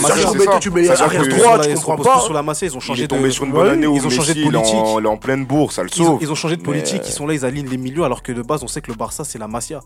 [2.44, 2.62] masse.
[2.62, 3.30] Ils ont changé de.
[3.30, 4.76] sur une bonne année ils ont changé de politique.
[5.00, 5.80] Il est en pleine bourse.
[6.22, 8.42] Ils ont changé de politique, ils sont là, ils alignent les milieux alors que de
[8.42, 9.80] base, on sait que le Barça, c'est la Masia.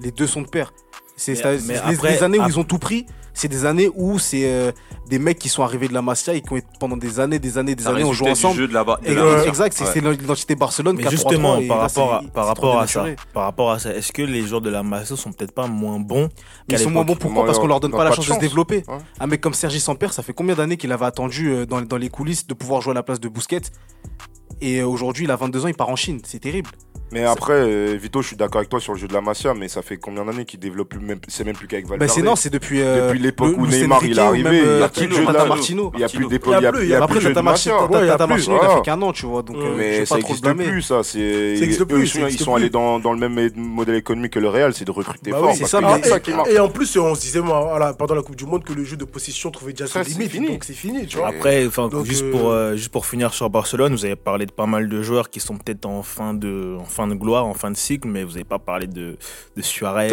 [0.00, 0.72] Les deux sont de pair.
[1.22, 3.06] C'est des années où ils ont tout pris.
[3.34, 4.72] C'est des années où c'est euh,
[5.08, 7.38] des mecs qui sont arrivés de la Masia et qui ont été pendant des années,
[7.38, 8.68] des années, des années, on joue ensemble.
[9.06, 10.16] Euh, exact, c'est ouais.
[10.16, 10.96] l'identité Barcelone.
[10.96, 14.22] Mais justement, par rapport, à, par rapport à ça, par rapport à ça, est-ce que
[14.22, 16.28] les joueurs de la Masia sont peut-être pas moins bons
[16.68, 17.46] Ils sont moins bons pourquoi?
[17.46, 18.84] Parce qu'on leur donne pas la chance de se développer.
[19.18, 22.08] Un mec comme Sergi Samper, ça fait combien d'années qu'il avait attendu euh, dans les
[22.10, 23.62] coulisses de pouvoir jouer à la place de Bousquet
[24.60, 26.20] Et aujourd'hui, il a 22 ans, il part en Chine.
[26.24, 26.70] C'est terrible.
[27.12, 29.52] Mais après, euh, Vito, je suis d'accord avec toi sur le jeu de la Masia,
[29.52, 32.08] mais ça fait combien d'années qu'il développe même, c'est même plus qu'avec Valverde.
[32.08, 34.50] Bah c'est non, c'est depuis, euh, depuis l'époque où Neymar il est arrivé.
[34.50, 35.92] Il n'y a euh, plus de jeu de la Martino.
[35.94, 36.54] Il n'y a plus d'époque.
[36.58, 37.76] Il n'y a plus de jeu de Masia.
[37.92, 39.42] Il a fait qu'un an, tu vois.
[39.42, 41.02] Donc, mais ça n'existe plus, ça.
[41.14, 45.38] Ils sont allés dans le même modèle économique que le Real, c'est de recruter bah
[45.38, 46.46] fort.
[46.48, 49.04] Et en plus, on se disait pendant la Coupe du Monde que le jeu de
[49.04, 50.50] possession trouvait déjà ses limites.
[50.50, 51.28] Donc c'est fini, tu vois.
[51.28, 51.68] Après,
[52.04, 55.56] juste pour finir sur Barcelone, vous avez parlé de pas mal de joueurs qui sont
[55.58, 58.86] peut-être en fin de de gloire, en fin de cycle, mais vous n'avez pas parlé
[58.86, 59.16] de,
[59.56, 60.10] de Suarez.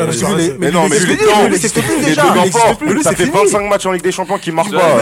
[0.60, 3.04] mais, non, mais le temps, les deux l'emportent.
[3.04, 4.98] Ça fait 25 matchs en Ligue des Champions qui marquent pas.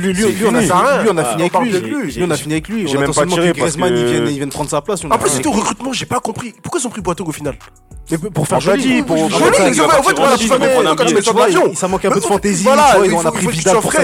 [0.00, 2.22] Lui, on a fini avec lui.
[2.22, 2.88] On a fini avec lui.
[2.88, 3.52] J'ai même pas tiré.
[3.52, 5.04] Griezmann, il vient de prendre sa place.
[5.04, 6.54] En ah, plus, c'était au recrutement, j'ai pas compris.
[6.62, 7.56] Pourquoi ils ont pris Boateng au final?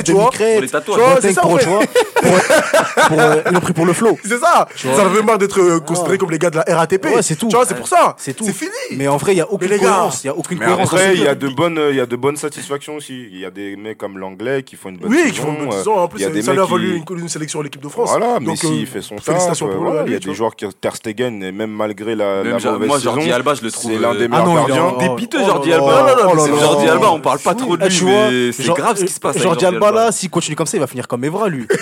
[0.04, 0.60] Demi-crête.
[0.60, 0.96] Pour tatouages.
[0.96, 1.70] Tu vois, Boateng c'est ça, pour, en tu fait.
[1.70, 4.18] vois, pour- pour, euh, ils l'ont pris pour le flow.
[4.24, 4.68] C'est ça.
[4.84, 4.96] vois.
[4.96, 7.04] Ça avait marre d'être euh, considéré comme les gars de la RATP.
[7.06, 7.48] Ouais, c'est tout.
[7.48, 8.14] Tu vois, c'est pour ça.
[8.18, 8.44] C'est tout.
[8.44, 8.70] C'est fini.
[8.92, 9.86] Mais en vrai, il y a aucune les gars.
[9.88, 10.24] cohérence.
[10.24, 10.92] Il y a aucune Mais cohérence.
[10.92, 13.28] après, il y a de bonnes, il y a de bonnes satisfactions aussi.
[13.32, 15.32] Il y a des mecs comme l'anglais qui font une bonne Oui, saison.
[15.32, 15.94] qui font une bonne euh, saison.
[15.98, 18.10] En il y a plus, des ça a valu une, sélection à l'équipe de France.
[18.10, 19.58] Voilà, Donc, Messi euh, il fait son taf.
[19.58, 22.98] pour Il y a des joueurs qui Ter Stegen, et même malgré la, mauvaise moi,
[22.98, 23.85] saison, Jordi Alba, je le trouve.
[23.86, 24.82] C'est l'un des meilleurs Ah non, il est gardiens.
[24.84, 26.06] en- Dépiteux, Jordi Alba.
[26.38, 29.38] C'est Jordi Alba, on parle pas trop de lui, c'est grave ce qui se passe.
[29.38, 30.04] Jordi Alba, Alba.
[30.06, 31.66] là, s'il continue comme ça, il va finir comme Evra, lui.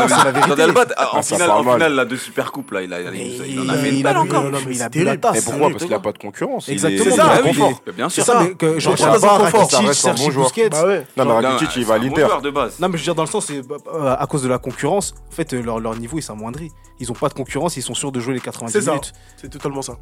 [0.00, 0.48] Non, mais c'est la vérité.
[0.48, 3.52] Jordi Alba, en Ah, finale, en finale là, de Super Coupe, là, il, a, il,
[3.52, 4.44] il en a fait une bu- encore.
[4.44, 5.20] non, mais il a c'est bu la terrible.
[5.20, 5.34] tasse.
[5.34, 5.68] Mais pourquoi?
[5.70, 6.68] Parce qu'il n'y a pas de concurrence.
[6.68, 7.04] Exactement.
[7.04, 7.82] C'est ça, ah confort.
[7.96, 8.24] Bien C'est sûr.
[8.32, 9.60] ça, mais que Il Jordi est pas dans Alba, son confort.
[9.72, 10.30] Rakitic, Ça Sergi.
[10.30, 10.68] Busquets.
[10.70, 10.82] Bah.
[10.84, 12.20] Non, mais Non, Rakitic, c'est il va à un bon l'Inter.
[12.26, 12.80] joueur de base.
[12.80, 15.14] Non, mais je veux dire, dans le sens, c'est euh, à cause de la concurrence,
[15.30, 16.70] en fait, leur, leur niveau, il s'amoindrit.
[17.02, 18.90] Ils ont pas de concurrence, ils sont sûrs de jouer les 90 C'est ça.
[18.90, 19.12] minutes.
[19.38, 19.94] C'est totalement ça.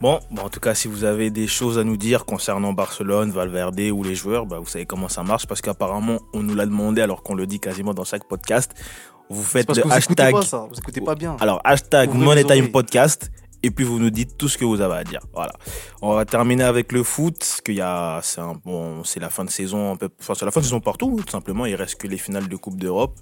[0.00, 3.30] Bon, bon, en tout cas, si vous avez des choses à nous dire concernant Barcelone,
[3.32, 6.66] Valverde ou les joueurs, bah, vous savez comment ça marche parce qu'apparemment, on nous l'a
[6.66, 8.72] demandé alors qu'on le dit quasiment dans chaque podcast.
[9.30, 10.32] Vous faites le vous hashtag.
[10.32, 11.36] pas ça, vous écoutez pas bien.
[11.40, 12.70] Alors, hashtag Ouvrez Money les Time oreilles.
[12.70, 13.30] Podcast.
[13.66, 15.20] Et puis vous nous dites tout ce que vous avez à dire.
[15.32, 15.54] Voilà.
[16.02, 19.42] On va terminer avec le foot, qu'il y a, c'est un, bon, c'est la fin
[19.42, 21.64] de saison, enfin, c'est la fin de saison partout, tout simplement.
[21.64, 23.18] Il reste que les finales de Coupe d'Europe,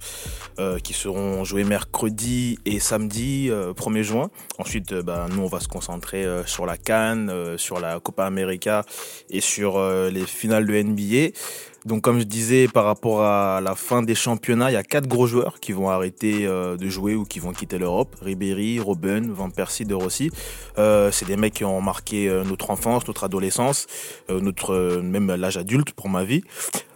[0.58, 4.30] euh, qui seront jouées mercredi et samedi, euh, 1er juin.
[4.58, 8.00] Ensuite, euh, bah, nous, on va se concentrer euh, sur la Cannes, euh, sur la
[8.00, 8.84] Copa América
[9.30, 11.36] et sur euh, les finales de NBA.
[11.84, 15.08] Donc, comme je disais, par rapport à la fin des championnats, il y a quatre
[15.08, 18.14] gros joueurs qui vont arrêter euh, de jouer ou qui vont quitter l'Europe.
[18.22, 20.30] Ribéry, Robben, Van Persie, De Rossi.
[20.78, 23.86] Euh, c'est des mecs qui ont marqué euh, notre enfance, notre adolescence,
[24.30, 26.42] euh, notre même l'âge adulte pour ma vie.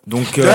[0.06, 0.52] Donc, euh,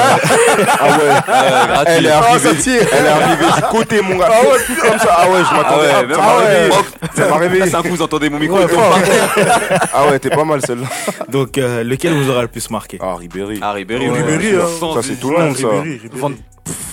[0.79, 2.49] Ah ouais, elle est arrivée,
[2.91, 4.29] elle est arrivée du côté, mon gars.
[4.31, 5.17] Ah ouais, comme ça.
[5.19, 5.81] Ah ouais, je Ah m'attendais.
[5.87, 6.71] ouais, Ah, même ah pas ouais, réveillé.
[7.15, 7.65] ça m'a réveillé.
[7.67, 8.57] C'est un coup, vous entendez mon micro.
[8.57, 8.65] Ouais.
[9.93, 10.87] Ah ouais, t'es pas mal celle-là.
[11.27, 12.97] donc euh, lequel vous aura le plus marqué?
[13.01, 13.59] Ah, Ribéry.
[13.61, 14.65] Ah, Ribéry, Ouais, Ribéry, hein.
[14.79, 15.67] Ça, c'est tout le monde, ça.
[15.67, 16.35] Ribéry, Ribéry.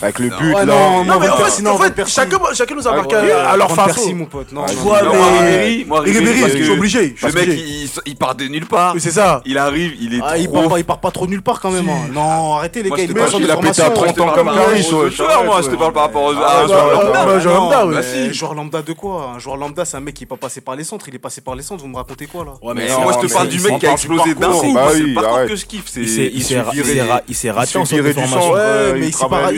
[0.00, 0.64] Avec le but, Ouais, là.
[0.66, 3.16] non, Non, mais en fait, en fait chacun, chacun nous a Ah, marqué
[3.74, 3.84] façon.
[3.94, 4.52] Persie, mon pote.
[4.52, 5.12] Non, Ah, non, vois, non.
[5.12, 7.14] Non, mais- moi, Ribéry, moi, Ribéry, Ribéry, parce je que suis obligé.
[7.16, 8.94] Je Le mec, il, il part de nulle part.
[8.98, 9.42] C'est ça.
[9.44, 11.60] Il arrive, il est Ah, il trop part, pas, il part pas trop nulle part
[11.60, 11.88] quand même.
[11.88, 12.08] hein.
[12.12, 14.48] Non, arrêtez les Moi, gars, je il pas a pété à 30 ans comme
[15.10, 17.40] joueur, moi, je te parle par rapport aux Ah, à un joueur lambda.
[17.40, 18.32] joueur bah.
[18.32, 20.76] Joueur lambda de quoi Un joueur lambda, c'est un mec qui est pas passé par
[20.76, 21.06] les centres.
[21.08, 21.82] Il est passé par les centres.
[21.82, 22.52] Vous me racontez quoi là?
[22.62, 24.72] Ouais, Mais moi, je te parle du mec qui a explosé d'un coup.
[24.72, 25.48] Bah C'est arrête.
[25.48, 25.84] que je kiffe.
[25.96, 27.84] il s'est, il il s'est, se ra- il virait- s'est ra- il s'est raté en
[27.84, 28.54] formation.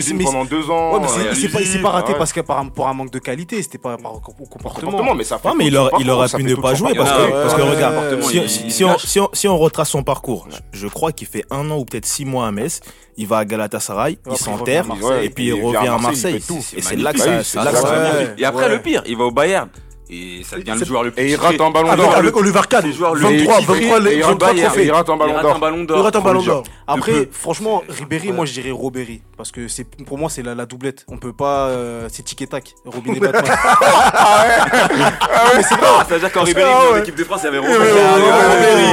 [0.00, 0.94] Euh, mais pendant deux ans.
[0.94, 2.18] Ouais, mais c'est- euh, il s'est pas, s'est pas raté Ouais.
[2.18, 4.90] parce que par, pour un manque de qualité, c'était pas par au comportement.
[4.90, 7.10] Comportement, mais ça fait Ouais, mais il, son aurait, il pu ne pas jouer parce
[7.10, 9.04] que, Ouais, parce que ouais, regarde, si, il- si- il si on, lâche.
[9.06, 11.84] si, on, si on retrace son parcours, je, je crois qu'il fait un an ou
[11.84, 12.80] peut-être six mois à Metz,
[13.16, 14.86] il va à Galatasaray, il s'enterre,
[15.22, 16.42] et puis il Il vient revient à Marseille.
[16.76, 17.58] Et c'est là que ça.
[18.38, 19.68] Et après, le pire, il va au Bayern.
[20.12, 22.16] Et ça devient le joueur le plus Et il rate un ballon Avec, d'or.
[22.16, 24.58] avec Oliver Kahn, Le joueur le 23, plus titré, 23, et les- il 23 rate
[24.58, 24.84] un trophées.
[24.84, 25.54] Il rate Il ballon rate d'or.
[25.54, 25.98] un ballon d'or.
[25.98, 26.52] Il rate un faut ballon le dire.
[26.54, 26.62] d'or.
[26.88, 29.22] Après, franchement, Ribéry, moi je dirais Robéry.
[29.36, 31.04] Parce que c'est pour moi, c'est la, la doublette.
[31.08, 31.68] On peut pas.
[31.68, 32.74] euh, c'est tic et tac.
[32.84, 33.44] Robin et Batman.
[35.56, 35.74] Mais c'est.
[35.82, 37.76] Ah, C'est-à-dire qu'en Ribéry, Ah, dans l'équipe de France, il y avait Robert.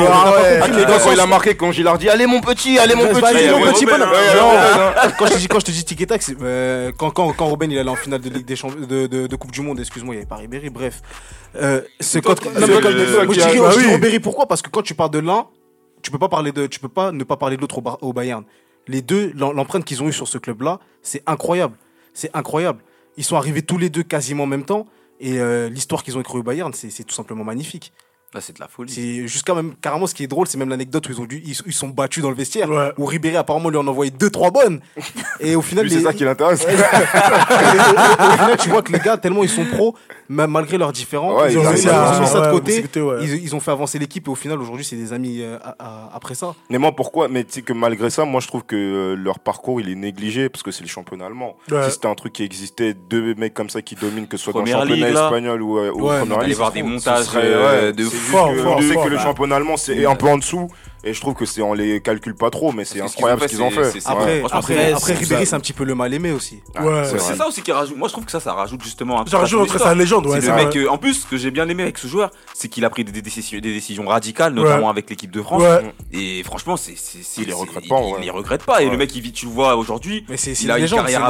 [0.09, 0.33] Ah.
[0.61, 0.67] Ah,
[1.03, 3.21] Quand il a marqué, quand Gilles dit Allez mon petit, allez mon petit.
[3.33, 3.85] il y mon avait petit
[5.47, 8.21] quand je te dis tic tac, euh, quand quand quand Robben il allait en finale
[8.21, 10.35] de Ligue des Champions de, de, de Coupe du Monde, excuse-moi, il y avait pas
[10.35, 10.69] Ribéry.
[10.69, 11.01] Bref,
[11.55, 12.81] euh, c'est quand je dirais
[13.59, 13.85] bah dis.
[13.87, 14.47] Ribéry pourquoi?
[14.47, 15.47] Parce que quand tu parles de l'un,
[16.01, 18.43] tu peux pas parler de tu peux pas ne pas parler de l'autre au, Bayern.
[18.87, 21.75] Les deux, l'em- l'empreinte qu'ils ont eu sur ce club-là, c'est incroyable.
[22.13, 22.79] C'est incroyable.
[23.17, 24.85] Ils sont arrivés tous les deux quasiment en même temps.
[25.19, 27.93] Et euh, l'histoire qu'ils ont écrite au Bayern, c'est c'est tout simplement magnifique.
[28.41, 28.91] C'est de la folie.
[28.93, 31.41] C'est jusqu'à même carrément ce qui est drôle, c'est même l'anecdote où ils ont dû
[31.45, 32.91] ils, ils sont battus dans le vestiaire Ouais.
[32.97, 34.79] où Ribéry apparemment lui en a envoyé deux trois bonnes
[35.39, 36.61] et au final Lui, c'est ça qui l'intéresse.
[36.69, 36.73] et-
[38.27, 39.95] au final tu vois que les gars tellement ils sont pros
[40.29, 43.17] même malgré leurs différends Ouais, ils ont ils réussi ça de ouais, côté discuter, ouais.
[43.23, 45.75] ils, ils ont fait avancer l'équipe et au final aujourd'hui c'est des amis euh, à-
[45.79, 47.27] à- après ça Mais moi, pourquoi?
[47.27, 49.95] Mais tu sais que malgré ça, moi, je trouve que euh, leur parcours, il est
[49.95, 51.55] négligé parce que c'est le championnat allemand.
[51.71, 51.83] Ouais.
[51.85, 54.53] Si c'était un truc qui existait, deux mecs comme ça qui dominent, que ce soit
[54.53, 55.25] dans le championnat ligue, là.
[55.25, 58.03] espagnol ou, euh, ou Ouais, Première Aller Ligue, voir des montages serait, euh, ouais, de
[58.05, 59.03] c'est fort, que- fort, on sait fort.
[59.05, 59.23] que le Bah.
[59.23, 60.67] championnat allemand, c'est un peu en dessous.
[61.03, 63.61] Et je trouve que c'est on les calcule pas trop, mais c'est incroyable ce qu'ils
[63.61, 63.99] ont fait.
[64.05, 67.03] après après, après Ribéry ça- c'est un petit peu le mal aimé aussi Ouais.
[67.05, 67.95] c'est ça aussi qui rajoute.
[67.97, 70.41] Moi, je trouve que ça, ça rajoute justement un Ça rajoute sa légende, ouais.
[70.41, 72.83] Le mec, euh, en plus, ce que j'ai bien aimé avec ce joueur, c'est qu'il
[72.83, 75.61] a pris des, des décisions, des décisions radicales, notamment avec l'équipe de France.
[75.61, 75.93] Ouais.
[76.11, 78.81] Et franchement, c'est, c'est, c'est- Il les regrette pas, Il, les regrette pas.
[78.81, 80.25] Et le mec, il vit, tu le vois aujourd'hui.
[80.61, 81.29] Il a une carrière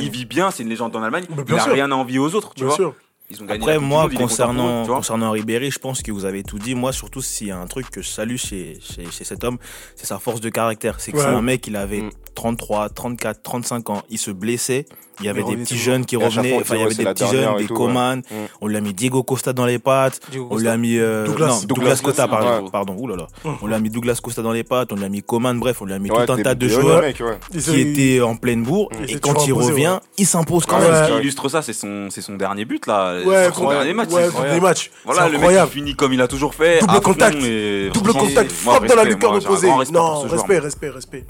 [0.00, 1.24] il vit bien, c'est une légende en Allemagne.
[1.48, 2.94] Il a rien à envier aux autres, tu vois.
[3.30, 3.60] Ils ont gagné.
[3.60, 6.74] Après, moi, pour eux, concernant, concernant Ribéry, je pense que vous avez tout dit.
[6.74, 9.58] Moi, surtout, s'il y a un truc que je salue chez, chez, chez cet homme,
[9.96, 10.98] c'est sa force de caractère.
[10.98, 11.22] C'est que Ouais.
[11.24, 12.10] c'est un mec, il avait Mm.
[12.34, 14.02] 33, 34, 35 ans.
[14.10, 14.86] Il se blessait.
[15.20, 16.54] Il y avait il des petits jeunes qui revenaient.
[16.60, 18.18] Enfin, il y avait des petits jeunes, des Coman.
[18.20, 18.34] Mm.
[18.60, 20.20] On lui a mis Diego Costa dans les pattes.
[20.48, 21.46] On lui a mis euh, Douglas.
[21.48, 22.64] non, Douglas, Douglas Costa, Costa, pardon.
[22.64, 22.70] ouais.
[22.70, 22.96] pardon.
[22.96, 23.26] Ouh là là.
[23.60, 24.92] On lui a mis Douglas Costa dans les pattes.
[24.92, 25.58] On lui a mis Coman.
[25.58, 27.02] Bref, on lui a mis Ouais, tout un tas de joueurs
[27.50, 28.90] qui étaient en pleine bourre.
[29.08, 31.06] Et quand il revient, il s'impose quand Ouais, même.
[31.08, 33.17] Ce qui illustre ça, c'est son, c'est son dernier but là.
[33.24, 34.10] Ouais, sur son contre- dernier match.
[34.10, 34.90] ouais, matchs.
[35.04, 36.80] Voilà, C'est le mec il finit comme il a toujours fait.
[36.80, 37.36] Double contact.
[37.38, 39.68] Double contact, frappe dans la respect, lucarne opposée.
[39.92, 41.24] Non, respect, respect, respect.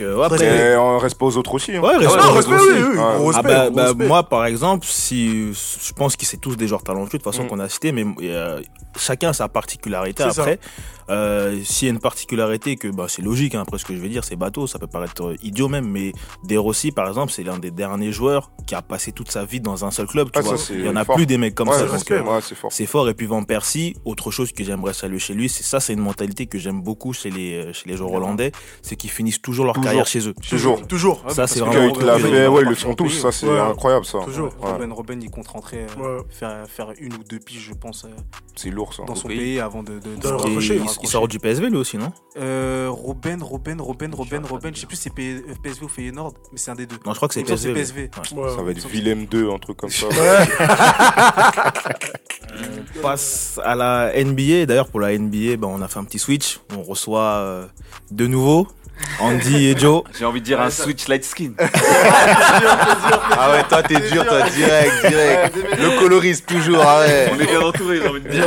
[0.00, 1.72] Euh, après, Et on respect aux autres aussi.
[1.76, 1.80] hein.
[1.80, 2.54] Ouais, respect,
[3.20, 6.82] oui, Ah bah, bah, moi par exemple si je pense que c'est tous des joueurs
[6.82, 7.48] talentueux de toute façon Mm.
[7.48, 8.60] qu'on a cité mais euh,
[8.96, 10.58] chacun a sa particularité C'est après
[11.10, 14.00] euh, s'il y a une particularité que bah, c'est logique hein, après ce que je
[14.00, 16.12] vais dire c'est bateau ça peut paraître euh, idiot même mais
[16.44, 19.60] De Rossi par exemple c'est l'un des derniers joueurs qui a passé toute sa vie
[19.60, 20.56] dans un seul club tu Ah, vois.
[20.70, 22.72] il y en a plus des mecs comme Ouais, ça c'est ouais, fort.
[22.72, 25.80] c'est fort et puis Van Persie autre chose que j'aimerais saluer chez lui c'est ça
[25.80, 29.10] c'est une mentalité que j'aime beaucoup chez les euh, chez les joueurs hollandais c'est qu'ils
[29.10, 29.84] finissent toujours leur Toujours.
[29.86, 30.86] carrière chez eux Toujours.
[30.86, 31.24] Toujours.
[31.24, 33.32] Ouais, ça parce c'est que vraiment l'a fait, ouais, ils va le font tous, ça
[33.32, 33.58] c'est Ouais.
[33.60, 34.18] incroyable ça.
[34.24, 34.52] Toujours.
[34.60, 34.70] Ouais.
[34.72, 36.22] Robben, Robben, il compte rentrer, euh, Ouais.
[36.30, 38.08] faire, faire une ou deux piges, je pense, euh,
[38.56, 39.02] C'est lourd ça.
[39.06, 39.38] dans son pays.
[39.38, 40.00] pays avant de.
[41.02, 42.12] il, sort du PSV lui aussi non?
[42.90, 44.74] Robben, Robben, Robben, Robben, Robben.
[44.74, 46.96] Je sais plus si c'est P- PSV ou Feyenoord, mais c'est un des deux.
[47.04, 48.10] non je crois que c'est PSV, ouais.
[48.36, 48.50] Ouais.
[48.56, 50.06] Ça va être Willem 2, un truc comme ça.
[52.96, 54.66] On passe à la NBA.
[54.66, 56.60] D'ailleurs, pour la NBA, ben, on a fait un petit switch.
[56.76, 57.66] On reçoit euh,
[58.10, 58.68] de nouveau
[59.20, 60.02] Andy et Joe.
[60.16, 61.52] J'ai envie de dire un switch light skin.
[63.36, 65.56] Ah ouais, toi t'es dur, toi, direct, direct.
[65.78, 67.30] Le colorise toujours, ah ouais.
[67.32, 68.44] On est bien entouré, j'ai envie de dire.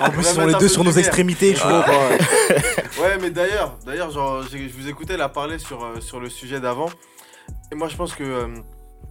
[0.00, 1.06] En plus, ils sont les deux sur nos lumière.
[1.06, 1.84] extrémités, vois.
[3.00, 6.58] Ouais, mais d'ailleurs, d'ailleurs, genre, je vous écoutais là parler sur, euh, sur le sujet
[6.58, 6.88] d'avant.
[7.70, 8.46] Et moi, je pense que euh,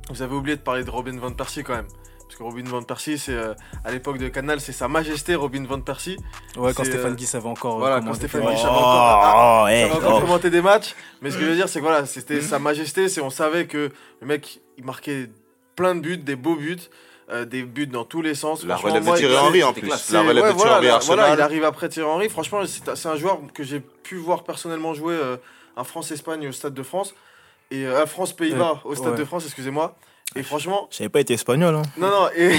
[0.10, 1.88] vous avez oublié de parler de Robin Van Persie quand même.
[2.32, 3.54] Parce que Robin Van Persie, c'est euh,
[3.84, 6.16] à l'époque de Canal, c'est Sa Majesté Robin Van Persie.
[6.56, 7.76] Ouais, quand Stéphane euh, Guy savait encore.
[7.76, 10.22] euh, voilà, comment quand Stéphane Guy Oh, savait encore- oh, hey, Ça va encore oh.
[10.22, 10.96] commenter des matchs.
[11.22, 13.10] Mais ce que je veux dire, c'est que voilà, c'était Sa Majesté.
[13.10, 15.28] C'est on savait que le mec, il marquait
[15.76, 16.78] plein de buts, des beaux buts,
[17.32, 18.64] euh, des buts dans tous les sens.
[18.64, 20.12] La Franchement, relève de Thierry il- Henry en plus.
[20.14, 22.30] La relève ouais, de voilà, Thierry Henry voilà, il arrive après Thierry Henry.
[22.30, 25.36] Franchement, c'est un joueur que j'ai pu voir personnellement jouer euh,
[25.84, 27.14] France-Espagne au Stade de France
[27.72, 29.18] et euh, France-Pays-Bas au Stade ouais.
[29.18, 29.98] de France, excusez-moi.
[30.36, 31.76] Et franchement, J'avais pas été espagnol.
[31.76, 31.82] Hein.
[31.98, 32.58] non, non, et,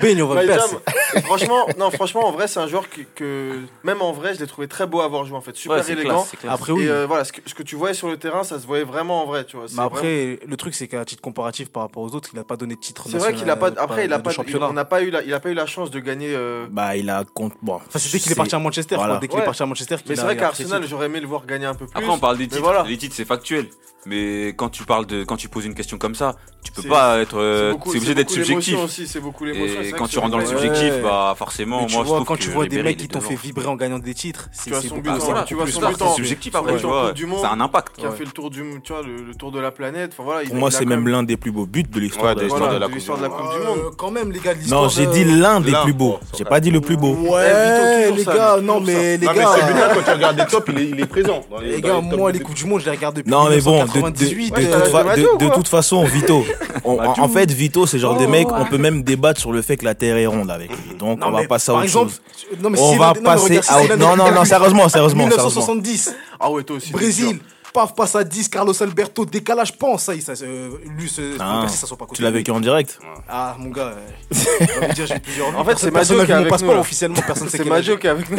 [0.00, 0.16] Persie.
[0.16, 0.80] Jam,
[1.14, 4.40] et franchement, non, franchement, en vrai, c'est un joueur que, que- même en vrai, je
[4.40, 6.14] l'ai trouvé très beau à avoir joué en fait, super Ouais, élégant.
[6.16, 6.52] classe, c'est classe.
[6.52, 6.82] Après, oui.
[6.84, 8.82] Et euh, voilà, ce que, ce que tu voyais sur le terrain, ça se voyait
[8.82, 9.66] vraiment en vrai, tu vois.
[9.72, 12.56] Mais après, le truc, c'est qu'à titre comparatif par rapport aux autres, il n'a pas
[12.56, 13.70] donné de titre C'est vrai qu'il a pas.
[13.76, 14.32] Après, il a de pas.
[14.68, 15.22] On n'a pas eu la.
[15.22, 16.34] Il a pas eu la chance de gagner.
[16.34, 17.52] euh, Bah, il a compte.
[17.62, 18.96] Bon, Enfin, c'est dès qu'il est parti à Manchester.
[18.96, 19.14] Voilà.
[19.14, 19.20] quoi.
[19.20, 19.42] Dès qu'il Ouais.
[19.42, 20.90] est parti à Manchester, Mais c'est a- vrai il a pris qu'Arsenal, titre.
[20.90, 21.96] j'aurais aimé le voir gagner un peu plus.
[21.96, 22.62] Après, on parle des titres.
[22.62, 22.82] voilà.
[22.82, 23.68] Les titres, c'est factuel.
[24.04, 26.88] Mais quand tu parles de, quand tu poses une question comme ça, tu peux C'est-
[27.12, 28.78] pas être, euh, C'est c'est obligé c'est d'être subjectif.
[28.78, 29.18] aussi, c'est.
[29.18, 31.00] Et c'est quand tu rentres dans le c'est- subjectif, Ouais.
[31.02, 33.66] bah forcément, moi je trouve quand que tu vois des mecs qui t'ont fait vibrer
[33.66, 37.06] en gagnant des titres, c'est c'est c'est subjectif son après, but tu en vois.
[37.08, 37.40] Coupe du Monde.
[37.40, 37.96] Ça a un impact.
[37.96, 40.14] Qui a fait le tour du, tu vois, le, le tour de la planète.
[40.14, 42.74] Pour moi, c'est même l'un des plus beaux buts de l'histoire de la l'histoire Coupe
[42.74, 43.46] de la de Coupe l'histoire du de la Monde.
[43.48, 43.94] Coupe du Euh, Monde.
[43.96, 44.88] Quand même, les gars, de Non, l'histoire.
[44.90, 46.18] j'ai euh, dit l'un des plus beaux.
[46.36, 47.14] J'ai pas dit le plus beau.
[47.14, 49.32] Ouais, Eh, Vito, les gars, ça, non, mais les gars.
[49.34, 51.42] celui-là, quand tu regardes des tops, il est, présent.
[51.62, 53.88] Les gars, moi, les Coupes du Monde, je les regarde depuis Non, mais bon, de,
[53.88, 54.50] de, 1998.
[54.50, 55.54] de Ouais, toute, t'as fa- Madio, de- de quoi.
[55.56, 56.44] toute façon, Vito,
[56.84, 58.54] on- en, fait, Vito, c'est genre Oh, de mec, ouais.
[58.58, 60.94] on peut même débattre sur le fait que la Terre est ronde avec lui.
[60.98, 62.58] Donc, Non, on va passer à autre exemple, chose.
[62.60, 63.96] non, mais On si va passer à autre...
[63.96, 65.24] Non, non, non, sérieusement, sérieusement, sérieusement.
[65.26, 66.90] 1970, Ah ouais, toi aussi.
[66.92, 67.38] Brésil,
[67.72, 71.64] paf, passe à 10, Carlos Alberto, décalage, pense, ça, il- ça, euh, lui, ce, Ah,
[71.68, 72.40] ça soit pas Tu côté l'as de lui.
[72.40, 72.98] vécu en direct
[73.28, 73.94] Ah, mon gars,
[74.32, 75.58] euh, dire, j'ai plusieurs.
[75.58, 76.78] En fait, c'est n'a qui est avec nous, là.
[76.80, 78.36] officiellement, personne sait C'est Madio qui est avec nous.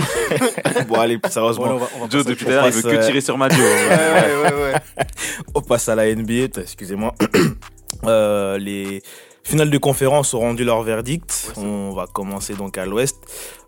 [0.87, 1.65] Bon, allez, Bon, sérieusement.
[1.65, 3.63] allez, on va- on va Joe, depuis l'heure, il veut que tirer sur Madio.
[3.63, 5.05] Ouais, ouais, ouais, ouais.
[5.55, 7.13] On passe à la NBA, excusez-moi.
[8.05, 9.01] Euh, les
[9.43, 11.53] finales de conférence ont rendu leur verdict.
[11.57, 13.17] On va commencer donc à l'ouest,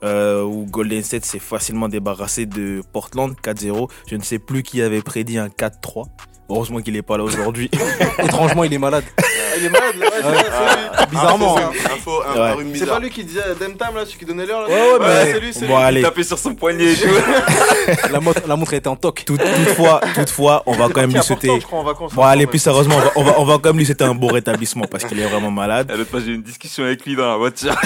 [0.03, 3.89] euh, où Golden State s'est facilement débarrassé de Portland 4-0.
[4.07, 6.05] Je ne sais plus qui avait prédit un 4-3.
[6.47, 7.69] Heureusement qu'il n'est pas là aujourd'hui.
[8.23, 9.03] Étrangement, il est malade.
[9.17, 9.23] Ah,
[9.57, 10.05] Il est malade, là.
[10.05, 11.07] ouais, c'est lui.
[11.11, 11.55] Bizarrement.
[11.59, 11.93] Ah.
[11.93, 12.51] Info, un, Ouais.
[12.51, 12.89] rhume C'est bizarre.
[12.89, 15.31] pas lui qui disait Dem Time, là, celui qui donnait l'heure, là Ouais, ouais, mais-
[15.33, 15.83] c'est lui, c'est Bon, lui.
[15.83, 16.01] allez.
[16.03, 17.07] Taper sur son poignet et tout.
[18.11, 19.23] La montre, la montre était en toc.
[19.25, 21.49] Tout- toutefois, toutefois, on va quand même lui souhaiter.
[21.59, 22.13] je crois, en vacances.
[22.13, 24.03] Bon, allez, ensemble, plus sérieusement, on va, on va, on va quand même lui souhaiter
[24.03, 25.89] un beau rétablissement parce qu'il est vraiment malade.
[25.91, 27.75] À l'autre fois, j'ai eu une discussion avec lui dans la voiture.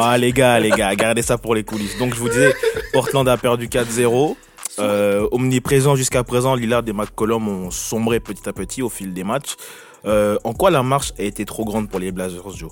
[0.00, 1.96] Ah, les gars, les gars, gardez ça pour les coulisses.
[1.98, 2.54] Donc, je vous disais,
[2.92, 4.36] Portland a perdu 4-0.
[4.80, 9.24] Euh, omniprésent jusqu'à présent, Lillard et McCollum ont sombré petit à petit au fil des
[9.24, 9.56] matchs.
[10.04, 12.70] Euh, en quoi la marche a été trop grande pour les Blazers, Joe?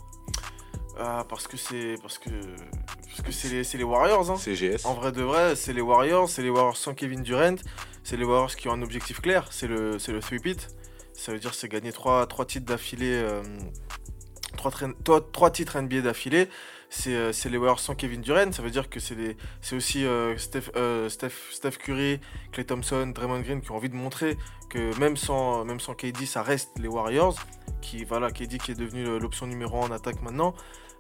[0.99, 4.37] Ah, parce que c'est parce que parce que c'est les, Warriors hein.
[4.37, 4.85] CGS.
[4.87, 7.57] En vrai de vrai, c'est les Warriors, c'est les Warriors sans Kevin Durant,
[8.03, 10.69] c'est les Warriors qui ont un objectif clair, c'est le c'est le three peat.
[11.13, 13.43] Ça veut dire c'est gagner trois trois titres d'affilée euh,
[14.57, 16.49] trois, train- trois- trois titres NBA d'affilée.
[16.99, 18.53] C'est euh, c'est les Warriors sans Kevin Durant.
[18.53, 22.21] Ça veut dire que c'est aussi euh, Steph, euh, Steph, Steph Curry,
[22.53, 24.39] Clay Thompson, Draymond Green qui ont envie de montrer
[24.71, 27.37] que même sans, même sans KD, ça reste les Warriors.
[27.83, 30.55] Qui, voilà, KD qui est devenu l'option numéro 1 en attaque maintenant.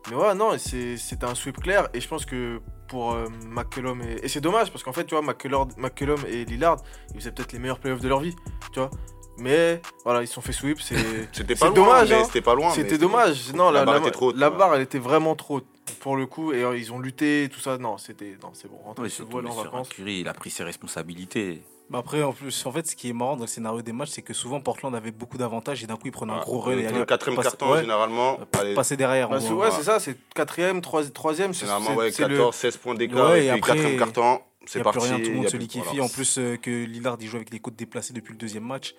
[0.08, 1.88] Mais voilà, non, c'était un sweep clair.
[1.94, 5.14] Et je pense que pour euh, McCollum et, et c'est dommage parce qu'en fait, tu
[5.14, 6.76] vois, McCollum, McCollum et Lillard,
[7.10, 8.36] ils faisaient peut-être les meilleurs playoffs de leur vie,
[8.72, 8.90] tu vois.
[9.38, 10.78] Mais voilà, ils se sont fait sweep.
[11.32, 12.24] C'était pas loin, dommage, hein.
[12.24, 12.70] c'était pas loin.
[12.70, 13.52] c'était dommage.
[13.54, 15.66] Non, La la, barre la- était trop haute, la barre, elle était vraiment trop haute
[16.00, 16.52] pour le coup.
[16.52, 17.76] Et euh, ils ont lutté, et tout ça.
[17.78, 18.78] Non, c'était, non, c'est bon.
[18.84, 19.26] Rentrez Ouais, se en
[19.62, 19.88] vacances.
[19.90, 21.62] Curry, il a pris ses responsabilités.
[21.88, 24.08] Bah après, en plus, en fait, ce qui est marrant dans le scénario des matchs,
[24.10, 26.42] c'est que souvent Portland avait beaucoup d'avantages et d'un coup, ils prenaient un Ouais.
[26.42, 29.28] gros et Le quatrième carton, ouais, généralement, allez, passer derrière.
[29.28, 30.00] Bah, ouais, c'est ça.
[30.00, 31.54] C'est quatrième, troi- troisième.
[31.54, 33.30] c'est- généralement, ouais, c'est le- 14, 16 points d'écart.
[33.30, 35.14] Ouais, et et puis quatrième carton, Il c'est n'y a plus parti.
[35.14, 35.84] rien, tout le monde se liquéfie.
[35.90, 36.02] voilà.
[36.04, 38.96] En plus euh, que Lillard, il joue avec des côtes déplacées depuis le deuxième match,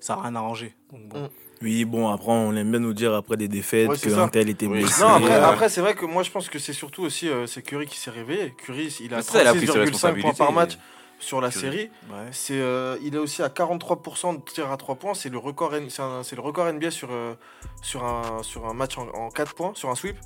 [0.00, 0.74] ça n'a rien arrangé.
[0.92, 1.22] Donc, bon.
[1.24, 1.28] Mm.
[1.60, 4.22] Oui, bon, après, on aime bien nous dire après des défaites Ouais, que ça.
[4.22, 4.80] un tel était Oui.
[4.82, 5.02] blessé.
[5.02, 7.48] Non, après, Euh, après, c'est vrai que moi je pense que c'est surtout aussi euh,
[7.48, 8.54] c'est Curry qui s'est réveillé.
[8.58, 10.78] Curry, il a Mais ça, il a pris ses 36,5 points par match
[11.18, 11.60] sur la Curry.
[11.60, 11.90] série.
[12.10, 12.28] Ouais.
[12.30, 15.14] C'est, euh, il est aussi à 43% de tir à 3 points.
[15.14, 15.88] C'est le record, N-
[16.22, 17.34] c'est le record NBA sur, euh,
[17.82, 20.16] sur, un, sur un match en, en 4 points, sur un sweep.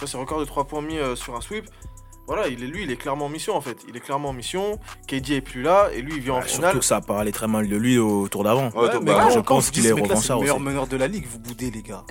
[0.00, 1.66] C'est le record de 3 points mis euh, sur un sweep.
[2.28, 3.78] Voilà, il est, lui, il est clairement en mission en fait.
[3.88, 4.78] Il est clairement en mission.
[5.06, 6.62] KD est plus là et lui, il vient en Bah, finale.
[6.72, 8.68] Surtout que ça parlait très mal de lui au tour d'avant.
[8.76, 11.38] Ouais, bah, je pense qu'il est revanchard C'est le meilleur meneur de la ligue, vous
[11.38, 12.04] boudez, les gars.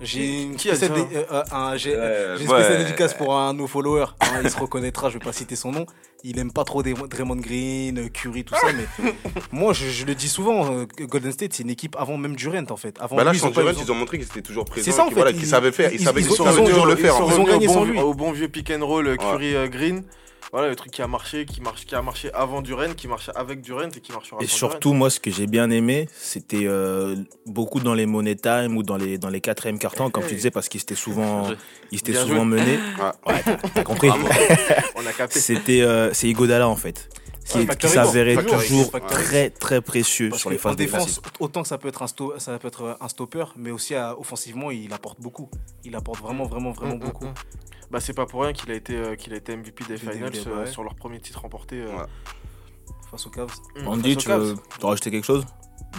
[0.00, 2.54] J'ai une Qui spéciale, ça dé- euh, un- j'ai- Ouais, une ouais.
[2.62, 4.06] spéciale dédicace pour un de nos followers.
[4.20, 5.86] hein, il se reconnaîtra, je vais pas citer son nom.
[6.22, 8.66] Il aime pas trop Dray- Draymond Green, euh, Curry, tout ça.
[8.76, 8.86] Mais
[9.52, 12.64] moi, je, je le dis souvent, euh, Golden State, c'est une équipe avant même Durant,
[12.70, 12.96] en fait.
[13.00, 14.64] Avant Bah là, lui, ils sans ont Durant, besoin- ils ont montré qu'ils étaient toujours
[14.66, 14.84] présents.
[14.84, 15.90] C'est ça, en fait, voilà, ils- qu'ils savaient faire.
[15.92, 17.14] Ils savaient ont- ont- le faire.
[17.28, 17.98] ils ont gagné au sans bon, lui.
[18.00, 20.02] au bon vieux pick and roll euh, Curry euh, Green.
[20.52, 23.32] Voilà le truc qui a marché, qui marche, qui a marché avant Durant, qui marchait
[23.34, 27.16] avec Durant et qui marchera Et surtout, moi, ce que j'ai bien aimé, c'était euh,
[27.46, 30.50] beaucoup dans les money time ou dans les, dans les quatrièmes cartons, comme tu disais,
[30.50, 31.48] parce qu'ils étaient souvent,
[31.90, 32.78] ils étaient Bien souvent menés.
[33.26, 33.32] Ouais.
[33.34, 33.42] Ouais,
[33.74, 34.08] t'as- compris.
[34.94, 35.40] On a capté.
[35.40, 37.08] C'était euh, c'est Igodala en fait,
[37.44, 38.34] qui, Ouais, qui s'avérait.
[38.36, 41.22] Factory toujours très très précieux Parce sur les phases défense, défensives.
[41.40, 44.18] autant que ça peut être un, sto- ça peut être un stopper, mais aussi à-
[44.18, 45.50] offensivement, il apporte beaucoup.
[45.84, 47.26] Il apporte vraiment, vraiment, vraiment Mm, mm, beaucoup.
[47.90, 50.32] Bah c'est pas pour rien qu'il a été euh, qu'il a été MVP des finals
[50.46, 50.66] euh, ouais.
[50.70, 51.80] sur leur premier titre remporté.
[51.80, 52.04] euh, Ouais.
[53.10, 53.52] Face aux Cavs.
[53.80, 54.40] mm, Andy, tu Cavs.
[54.40, 55.44] veux veux rajouter quelque chose?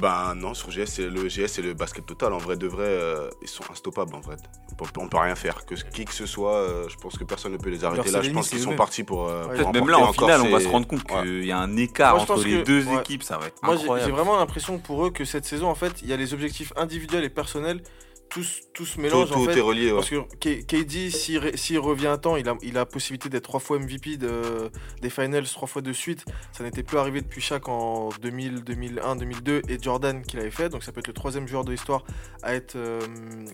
[0.01, 2.33] Bah non, sur GS, c'est le GS, c'est le basket total.
[2.33, 4.35] En vrai, de vrai, euh, ils sont instoppables en vrai.
[4.71, 5.65] On peut, on peut rien faire.
[5.65, 8.11] Que qui que ce soit, euh, je pense que personne ne peut les arrêter.
[8.11, 9.27] Là, je pense qu'ils sont partis pour.
[9.27, 9.55] euh, Ouais.
[9.61, 11.23] pour Peut-être même là, en finale, on va se rendre compte Ouais.
[11.23, 12.99] qu'il y a un écart Moi, entre les que- deux ouais.
[12.99, 13.23] équipes.
[13.23, 16.09] Ça va être Moi j'ai- vraiment l'impression pour eux que cette saison en fait il
[16.09, 17.81] y a les objectifs individuels et personnels
[18.29, 19.57] tous tous se Tout, mélangent en tout fait.
[19.57, 19.91] est relié.
[19.91, 19.95] ouais.
[19.97, 21.09] Parce que KD,
[21.55, 24.69] s'il revient à temps, il a, il a la possibilité d'être trois fois MVP de,
[25.01, 26.25] des finals, trois fois de suite.
[26.51, 30.69] Ça n'était plus arrivé depuis Shaq en 2000, 2001, 2002 et Jordan qui l'avait fait.
[30.69, 32.03] Donc ça peut être le troisième joueur de l'histoire
[32.43, 32.99] à être euh,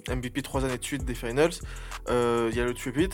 [0.10, 1.52] MVP trois années de suite des finals.
[2.10, 3.10] Euh, Il y a le Tripit.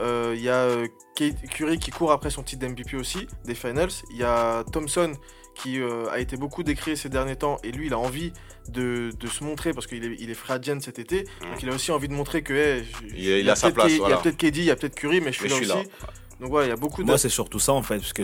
[0.00, 0.68] Euh, Il y a
[1.14, 3.90] Kate- Curry qui court après son titre d'MVP aussi des finals.
[4.10, 5.12] Il y a Thompson
[5.54, 5.78] qui
[6.10, 8.30] a été beaucoup décrié ces derniers temps et lui il a envie
[8.70, 11.68] de, de se montrer parce qu'il est, il est free agent cet été donc il
[11.70, 14.12] a aussi envie de montrer que hey, je- Il- je- a sa place, il y
[14.12, 15.72] a peut-être KD il y a peut-être Curry mais je suis Mais là je suis
[15.72, 16.06] aussi là.
[16.40, 18.22] donc voilà il y a beaucoup de Moi, c'est surtout ça en fait, parce que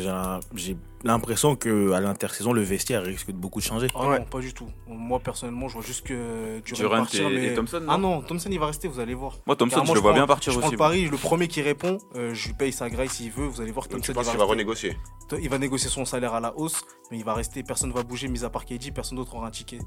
[0.54, 3.88] j'ai l'impression que à l'intersaison, le vestiaire risque de beaucoup de changer.
[3.94, 4.18] Ah Ouais.
[4.20, 4.68] non, pas du tout.
[4.86, 7.46] Moi, personnellement, je vois juste que Durant, Durant partir, et, mais...
[7.46, 9.38] et Thompson, non Ah non, Thompson, il va rester, vous allez voir.
[9.46, 10.74] Moi, Thompson, Carrément, je le vois prends- bien partir je prends aussi.
[10.74, 13.60] le pari, le premier qui répond, euh, je lui paye sa graille s'il veut, vous
[13.60, 14.96] allez voir, Thompson, tu il penses va, qu'il va renégocier
[15.40, 18.02] il va négocier son salaire à la hausse, mais il va rester, personne ne va
[18.02, 19.78] bouger, mis à part KD, personne d'autre aura un ticket.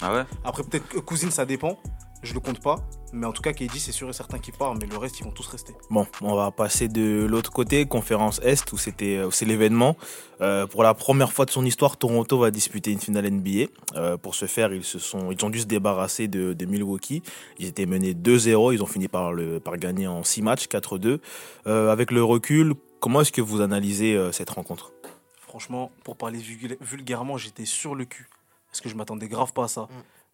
[0.00, 1.78] Ah ouais Après, peut-être que Cousine, ça dépend,
[2.22, 2.76] je le compte pas,
[3.12, 5.24] mais en tout cas, KD, c'est sûr et certain qu'il part, mais le reste, ils
[5.24, 5.74] vont tous rester.
[5.90, 9.96] Bon, on va passer de l'autre côté, conférence Est, où c'était où c'est l'événement.
[10.40, 13.66] Euh, pour la première fois de son histoire, Toronto va disputer une finale NBA.
[13.96, 17.22] Euh, pour ce faire, ils se sont, ils ont dû se débarrasser de, de Milwaukee.
[17.58, 21.18] Ils étaient menés 2-0, ils ont fini par le, par gagner en 6 matchs, 4-2.
[21.66, 24.92] Euh, avec le recul, comment est-ce que vous analysez euh, cette rencontre?
[25.40, 28.28] Franchement, pour parler vulga- vulgairement, j'étais sur le cul.
[28.72, 29.86] Parce que je m'attendais grave pas à ça.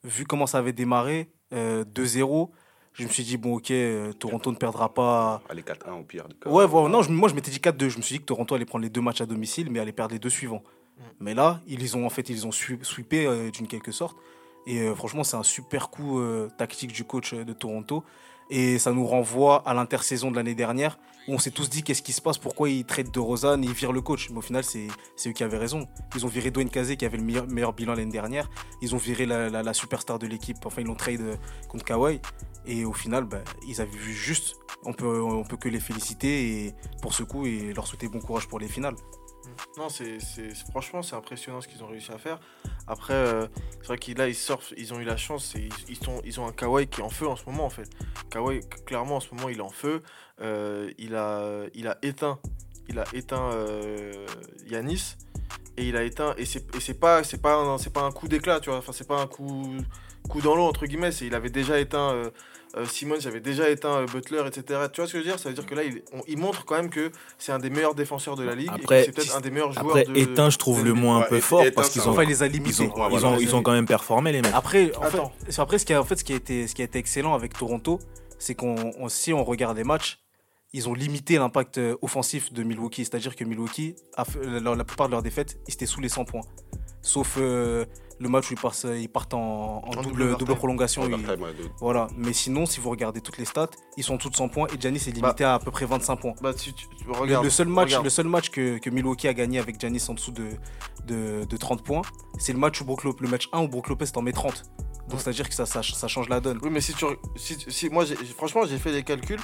[0.05, 2.51] Vu comment ça avait démarré, euh, 2-0,
[2.95, 5.43] je me suis dit, bon, ok, euh, Toronto ne perdra pas.
[5.51, 6.25] Allez, 4-1 au pire.
[6.47, 7.89] Ouais, voilà, non, je- moi je m'étais dit 4-2.
[7.89, 9.93] Je me suis dit que Toronto allait prendre les deux matchs à domicile, mais allait
[9.93, 10.63] perdre les deux suivants.
[11.21, 14.17] Mais là, ils ont en fait, ils ont sweepé euh, d'une quelque sorte.
[14.67, 18.05] Et euh, franchement, c'est un super coup euh, tactique du coach euh, de Toronto.
[18.51, 20.99] Et ça nous renvoie à l'intersaison de l'année dernière,
[21.29, 23.93] on s'est tous dit qu'est-ce qui se passe, pourquoi ils traitent de Rosanne, ils virent
[23.93, 24.31] le coach.
[24.31, 24.89] Mais au final, c'est
[25.27, 25.87] eux qui avaient raison.
[26.15, 28.51] Ils ont viré Dwayne Casey, qui avait le meilleur, bilan l'année dernière.
[28.81, 30.57] Ils ont viré la, superstar de l'équipe.
[30.65, 31.37] Enfin, ils l'ont trade euh,
[31.69, 32.21] contre Kawhi.
[32.67, 34.57] Et au final, bah, ils avaient vu juste.
[34.85, 36.73] On peut, peut que les féliciter
[37.03, 38.95] pour ce coup et leur souhaiter bon courage pour les finales.
[39.77, 40.19] Non, c'est,
[40.71, 42.39] franchement, c'est impressionnant ce qu'ils ont réussi à faire.
[42.87, 43.47] Après, euh,
[43.81, 46.41] c'est vrai qu'ils là, ils surfent, ils ont eu la chance, et ils, sont, ils
[46.41, 47.89] ont un Kawhi qui est en feu en ce moment en fait.
[48.31, 50.03] Kawhi, clairement en ce moment, il est en feu.
[50.41, 52.39] Euh, il a, il a éteint,
[52.89, 54.27] il a éteint euh,
[54.67, 55.17] Yanis
[55.77, 58.79] et il a éteint et c'est pas, pas, pas un coup d'éclat, tu vois.
[58.79, 59.77] Enfin, c'est pas un coup,
[60.29, 61.13] coup dans l'eau entre guillemets.
[61.13, 62.13] C'est, il avait déjà éteint.
[62.13, 62.31] Euh,
[62.77, 64.63] euh, Simmons avait déjà éteint euh, Butler, etc.
[64.93, 65.39] Tu vois ce que je veux dire?
[65.39, 67.71] Ça veut dire que là, il, on- il montre quand même que c'est un des
[67.71, 70.15] meilleurs défenseurs de la ligue Après, c'est peut-être un des meilleurs joueurs Après, de.
[70.17, 72.47] éteint, je trouve le mot un peu fort parce qu'ils ont, Enfin, il les a
[72.47, 72.83] ils limités.
[72.83, 73.29] ont, Ouais, ils voilà.
[73.37, 74.53] ont, ils ont quand même performé les mecs.
[74.55, 75.33] Après, en fait, Attends.
[75.49, 76.99] c'est après ce qui, a, en fait, ce qui a été, ce qui a été
[76.99, 78.01] excellent avec Toronto,
[78.39, 80.19] c'est qu'on, on- si on regarde les matchs,
[80.75, 83.07] ils ont limité l'impact euh, offensif de Milwaukee.
[83.07, 86.11] C'est-à-dire que Milwaukee, a fait- la, la plupart de leurs défaites, ils étaient sous les
[86.11, 86.43] 100 points.
[87.01, 87.87] Sauf euh,
[88.21, 90.39] le match où ils partent, ils partent en, en En double, double overtime.
[90.47, 91.09] double prolongation.
[91.09, 91.39] ils- ouais,
[91.81, 92.09] voilà.
[92.17, 95.05] Mais sinon, si vous regardez toutes les stats, ils sont tous 100 points et Giannis
[95.07, 96.35] est limité à à peu près 25 points.
[96.43, 98.05] Bah, tu, tu- tu- Le- regarde, le seul match, regarde.
[98.05, 100.49] le seul match que, que Milwaukee a gagné avec Giannis en dessous de,
[101.07, 102.03] de, de 30 points,
[102.39, 104.65] c'est le match où Brook Lopez- le match 1 où Brook Lopez t'en met 30.
[105.09, 106.59] Donc c'est-à-dire que ça, ça, ça change la donne.
[106.63, 107.07] Oui, mais si tu.
[107.37, 108.05] Si, si- moi,
[108.37, 109.41] franchement, j'ai fait les calculs.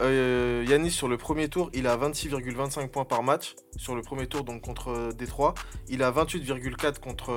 [0.00, 3.54] Euh, Yanis, sur le premier tour, il a 26,25 points par match.
[3.76, 5.54] Sur le premier tour, donc contre euh, Détroit.
[5.88, 7.30] Il a 28,4 contre.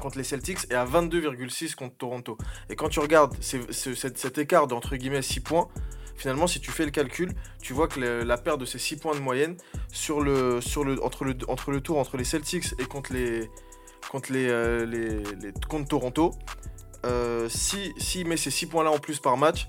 [0.00, 2.36] Contre les Celtics et à 22,6 contre Toronto.
[2.70, 5.68] Et quand tu regardes ces- ce- cet, cet écart d'entre guillemets 6 points,
[6.16, 9.14] finalement si tu fais le calcul, tu vois que la perte de ces 6 points
[9.14, 9.56] de moyenne
[9.92, 13.50] sur le, sur le, entre, le, entre le tour entre les Celtics et contre les,
[14.10, 15.12] contre les, euh,
[15.68, 16.30] contre Toronto,
[17.04, 19.66] euh, si s'il met ces 6 points là en plus par match,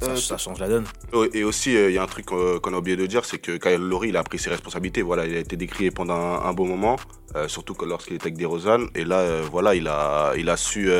[0.00, 0.84] Ça, euh, ça change la donne.
[1.32, 3.38] Et aussi, euh, il y a un truc euh, qu'on a oublié de dire, c'est
[3.38, 5.02] que Kyle Lowry, il a pris ses responsabilités.
[5.02, 6.96] Voilà, il a été décrié pendant un, un bon moment,
[7.36, 8.86] euh, surtout lorsqu'il était avec DeRozan.
[8.94, 10.90] Et là, voilà, il a, il a su,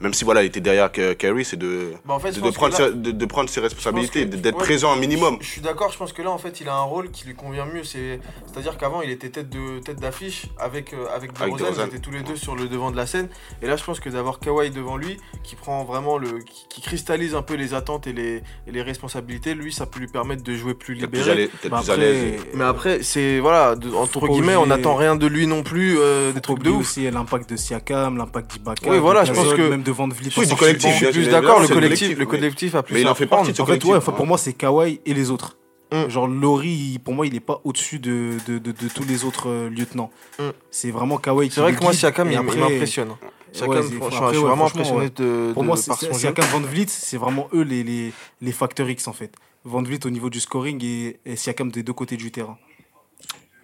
[0.00, 2.78] même si voilà, il était derrière Kyrie, c'est de, bah, en fait, de, de prendre,
[2.78, 5.36] là- ses, de, de prendre ses responsabilités, que- d'être ouais, présent un minimum.
[5.40, 7.26] Je, je suis d'accord, je pense que là en fait il a un rôle qui
[7.26, 7.84] lui convient mieux.
[7.84, 11.98] C'est, c'est-à-dire qu'avant il était tête de tête d'affiche avec euh, avec Avec ils étaient
[11.98, 13.28] tous les deux sur le devant de la scène.
[13.62, 16.80] Et là je pense que d'avoir Kawhi devant lui, qui prend vraiment le, qui, qui
[16.80, 18.36] cristallise un peu les attentes et les,
[18.66, 21.48] et les responsabilités, lui ça peut lui permettre de jouer plus libéré.
[21.48, 22.40] plus à après, l'aise.
[22.54, 26.32] Mais après c'est voilà, de- entre guillemets, on n'attend rien de lui non plus, euh,
[26.32, 26.80] des trucs de ouf.
[26.80, 28.90] aussi l'impact de Siakam, l'impact d'Ibaka.
[28.90, 30.30] Oui, voilà, de je pense que- même de Van Vliet.
[30.36, 30.98] Oui, en du sortie collectif, de banc.
[30.98, 33.66] Je suis plus d'accord, le collectif, le a plus Mais il en fait partie En
[33.66, 34.28] fait, ouais, enfin, pour hein.
[34.28, 35.56] moi, c'est Kawhi et les autres.
[35.92, 36.08] Mm.
[36.08, 39.48] Genre, Laurie, pour moi, il est pas au-dessus de, de, de, de tous les autres
[39.48, 40.10] euh, lieutenants.
[40.38, 40.42] Mm.
[40.70, 43.16] C'est vraiment Kawhi qui C'est vrai que moi Siakam il, m'impressionne.
[43.52, 45.10] Siakam, Ouais, franchement, après, je suis vraiment impressionné ouais.
[45.16, 45.76] de, Pour moi.
[45.76, 49.34] Siakam, Van Vliet, c'est vraiment eux les, les, les facteurs X en fait.
[49.64, 52.56] Van Vliet au niveau du scoring et, et Siakam des deux côtés du terrain.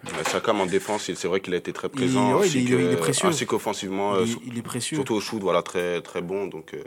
[0.06, 2.34] Ouais, Siakam en défense, il- c'est vrai qu'il a été très présent.
[2.38, 3.28] ouais, ainsi il est- il est que- précieux.
[3.28, 4.96] Ainsi qu'offensivement, euh, il, est- sur- il est précieux.
[4.96, 6.46] surtout au shoot, voilà, très, très bon.
[6.46, 6.82] Donc, euh,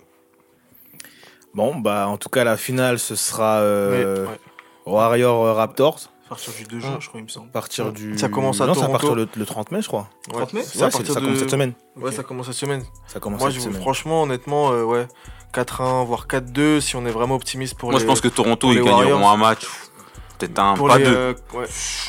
[1.55, 4.37] Bon, bah en tout cas, la finale, ce sera euh, Ouais, ouais.
[4.85, 5.99] Warrior euh, Raptors.
[6.27, 7.01] À partir du 2 juin, Mm.
[7.01, 7.49] je crois, il me semble.
[7.49, 7.91] Partir Ouais.
[7.91, 8.15] du.
[8.19, 8.91] Ça commence à non, Toronto.
[8.91, 10.09] partir le, le 30 mai, je crois.
[10.27, 10.33] Ouais.
[10.37, 11.73] 30 mai Ouais, ça de- commence cette semaine.
[11.95, 12.83] Ouais, ça commence cette semaine.
[13.07, 13.81] Ça commence Moi, cette je, semaine.
[13.81, 15.07] franchement, honnêtement, euh, ouais,
[15.51, 18.03] 4-1, voire 4-2, si on est vraiment optimiste pour Moi, les.
[18.03, 19.65] je pense que Toronto, ils gagneront un match.
[20.39, 21.13] Peut-être un, pas les, deux.
[21.15, 21.65] euh, ouais.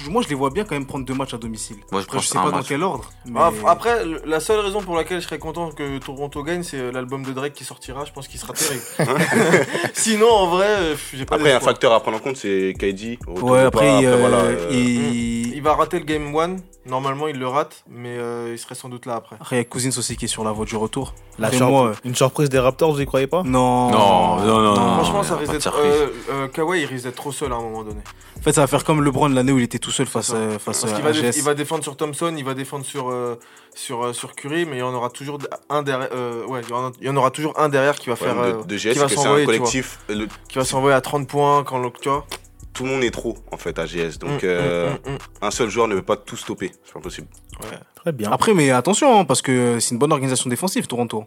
[0.08, 1.76] Moi, je les vois bien quand même prendre deux matchs à domicile.
[1.90, 3.10] Moi, je Après, pense je sais pas dans quel ordre.
[3.26, 3.40] Mais...
[3.42, 6.78] Ah, f- Après, la seule raison pour laquelle je serais content que Toronto gagne, c'est
[6.78, 8.04] euh, l'album de Drake qui sortira.
[8.04, 8.82] Je pense qu'il sera terrible.
[9.94, 12.20] Sinon, en vrai, euh, j'ai pas Après, il y a un facteur à prendre en
[12.20, 13.18] compte, c'est KD.
[13.26, 16.56] Ouais, ou après, pas, il, euh, voilà, euh, il- Il va rater le game 1.
[16.86, 19.36] Normalement, il le rate, mais euh, il serait sans doute là après.
[19.38, 21.14] Après, il y a Cousins aussi qui est sur la voie du retour.
[21.38, 23.42] La moi, euh, Une surprise des Raptors, vous y croyez pas?
[23.44, 23.90] Non.
[23.90, 24.94] Non, non, non, non.
[24.94, 25.76] Franchement, ça a risque d'être.
[25.76, 28.00] Euh, euh, Kawhi, il risque d'être trop seul à un moment donné.
[28.38, 30.58] En fait, ça va faire comme LeBron l'année où il était tout seul face, à-
[30.58, 31.36] face Parce à qu'il va, AGS.
[31.36, 33.38] il va défendre sur Thompson, il va défendre sur, euh,
[33.74, 36.08] sur, euh, sur Curry, mais il y en aura toujours un derrière.
[36.12, 38.16] euh, ouais, il y en a- il y en aura toujours un derrière qui va
[38.16, 38.38] faire.
[38.40, 39.98] euh, de, de qui GS, va que c'est s'envoyer, collectif.
[40.08, 41.80] le- qui va s'envoyer à 30 points quand.
[42.00, 42.26] Tu vois
[42.72, 44.16] tout le monde est trop, en fait, à GS.
[44.18, 46.70] Donc, Mm, euh, mm, mm, un seul joueur ne peut pas tout stopper.
[46.84, 47.26] C'est pas possible.
[47.62, 47.78] Ouais.
[47.96, 48.30] Très bien.
[48.30, 51.24] Après, mais attention, hein, parce que c'est une bonne organisation défensive, Toronto.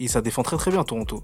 [0.00, 1.22] Et ça défend très très bien, Toronto.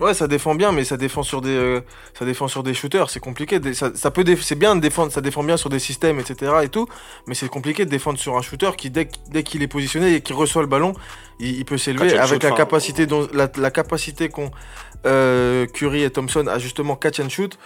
[0.00, 1.80] Ouais, ça défend bien, mais ça défend sur des, euh,
[2.18, 3.10] ça défend sur des shooters.
[3.10, 3.60] C'est compliqué.
[3.60, 6.18] Des- Ça, ça peut, déf- c'est bien de défendre, ça défend bien sur des systèmes,
[6.18, 6.52] etc.
[6.62, 6.86] et tout.
[7.26, 10.20] Mais c'est compliqué de défendre sur un shooter qui, dès, dès qu'il est positionné et
[10.22, 10.94] qu'il reçoit le ballon,
[11.38, 14.50] il, il peut s'élever avec shoot, la capacité dont, la, la capacité qu'ont
[15.06, 17.58] euh, Curry et Thompson à justement catch and shoot.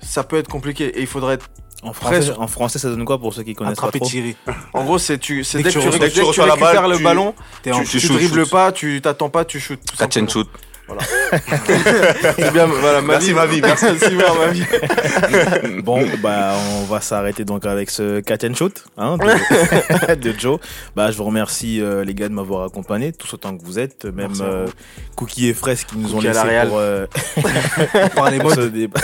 [0.00, 1.34] Ça peut être compliqué et il faudrait.
[1.34, 1.48] être-
[1.82, 4.36] En français, en français, ça donne quoi pour ceux qui connaissent Attraper, pas trop tirer.
[4.72, 6.46] En gros, c'est tu, c'est Dès dès, que tu tu, reçois- dès que tu reçois
[6.46, 8.50] la récupères balle, le tu- ballon, tu, tu shoot, dribbles shoot.
[8.50, 9.80] pas, tu t'attends pas, tu shootes.
[9.84, 10.44] tout Catch and simplement.
[10.86, 13.34] C'est bien, voilà, ma Merci, vie.
[13.34, 13.86] ma vie, merci.
[13.86, 14.64] ma vie.
[15.82, 20.58] Bon, bah, on va s'arrêter donc avec ce catch and shoot hein, de, de Joe.
[20.94, 24.04] Bah, je vous remercie euh, les gars de m'avoir accompagné, tous autant que vous êtes,
[24.04, 24.66] même euh,
[25.16, 26.68] Cookie et Fraise qui nous ont Cookie la laissé Real.
[26.68, 27.06] pour, euh,
[28.14, 29.00] par les pour ce débat.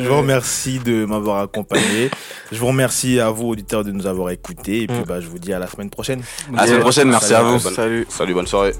[0.00, 2.10] Je vous remercie de m'avoir accompagné.
[2.50, 4.82] Je vous remercie à vous, auditeurs, de nous avoir écoutés.
[4.82, 5.04] Et puis, Mm.
[5.06, 6.22] bah, je vous dis à la semaine prochaine.
[6.56, 7.58] À la semaine prochaine, merci à vous.
[7.58, 8.06] Salut.
[8.08, 8.72] Salut, bonne soirée.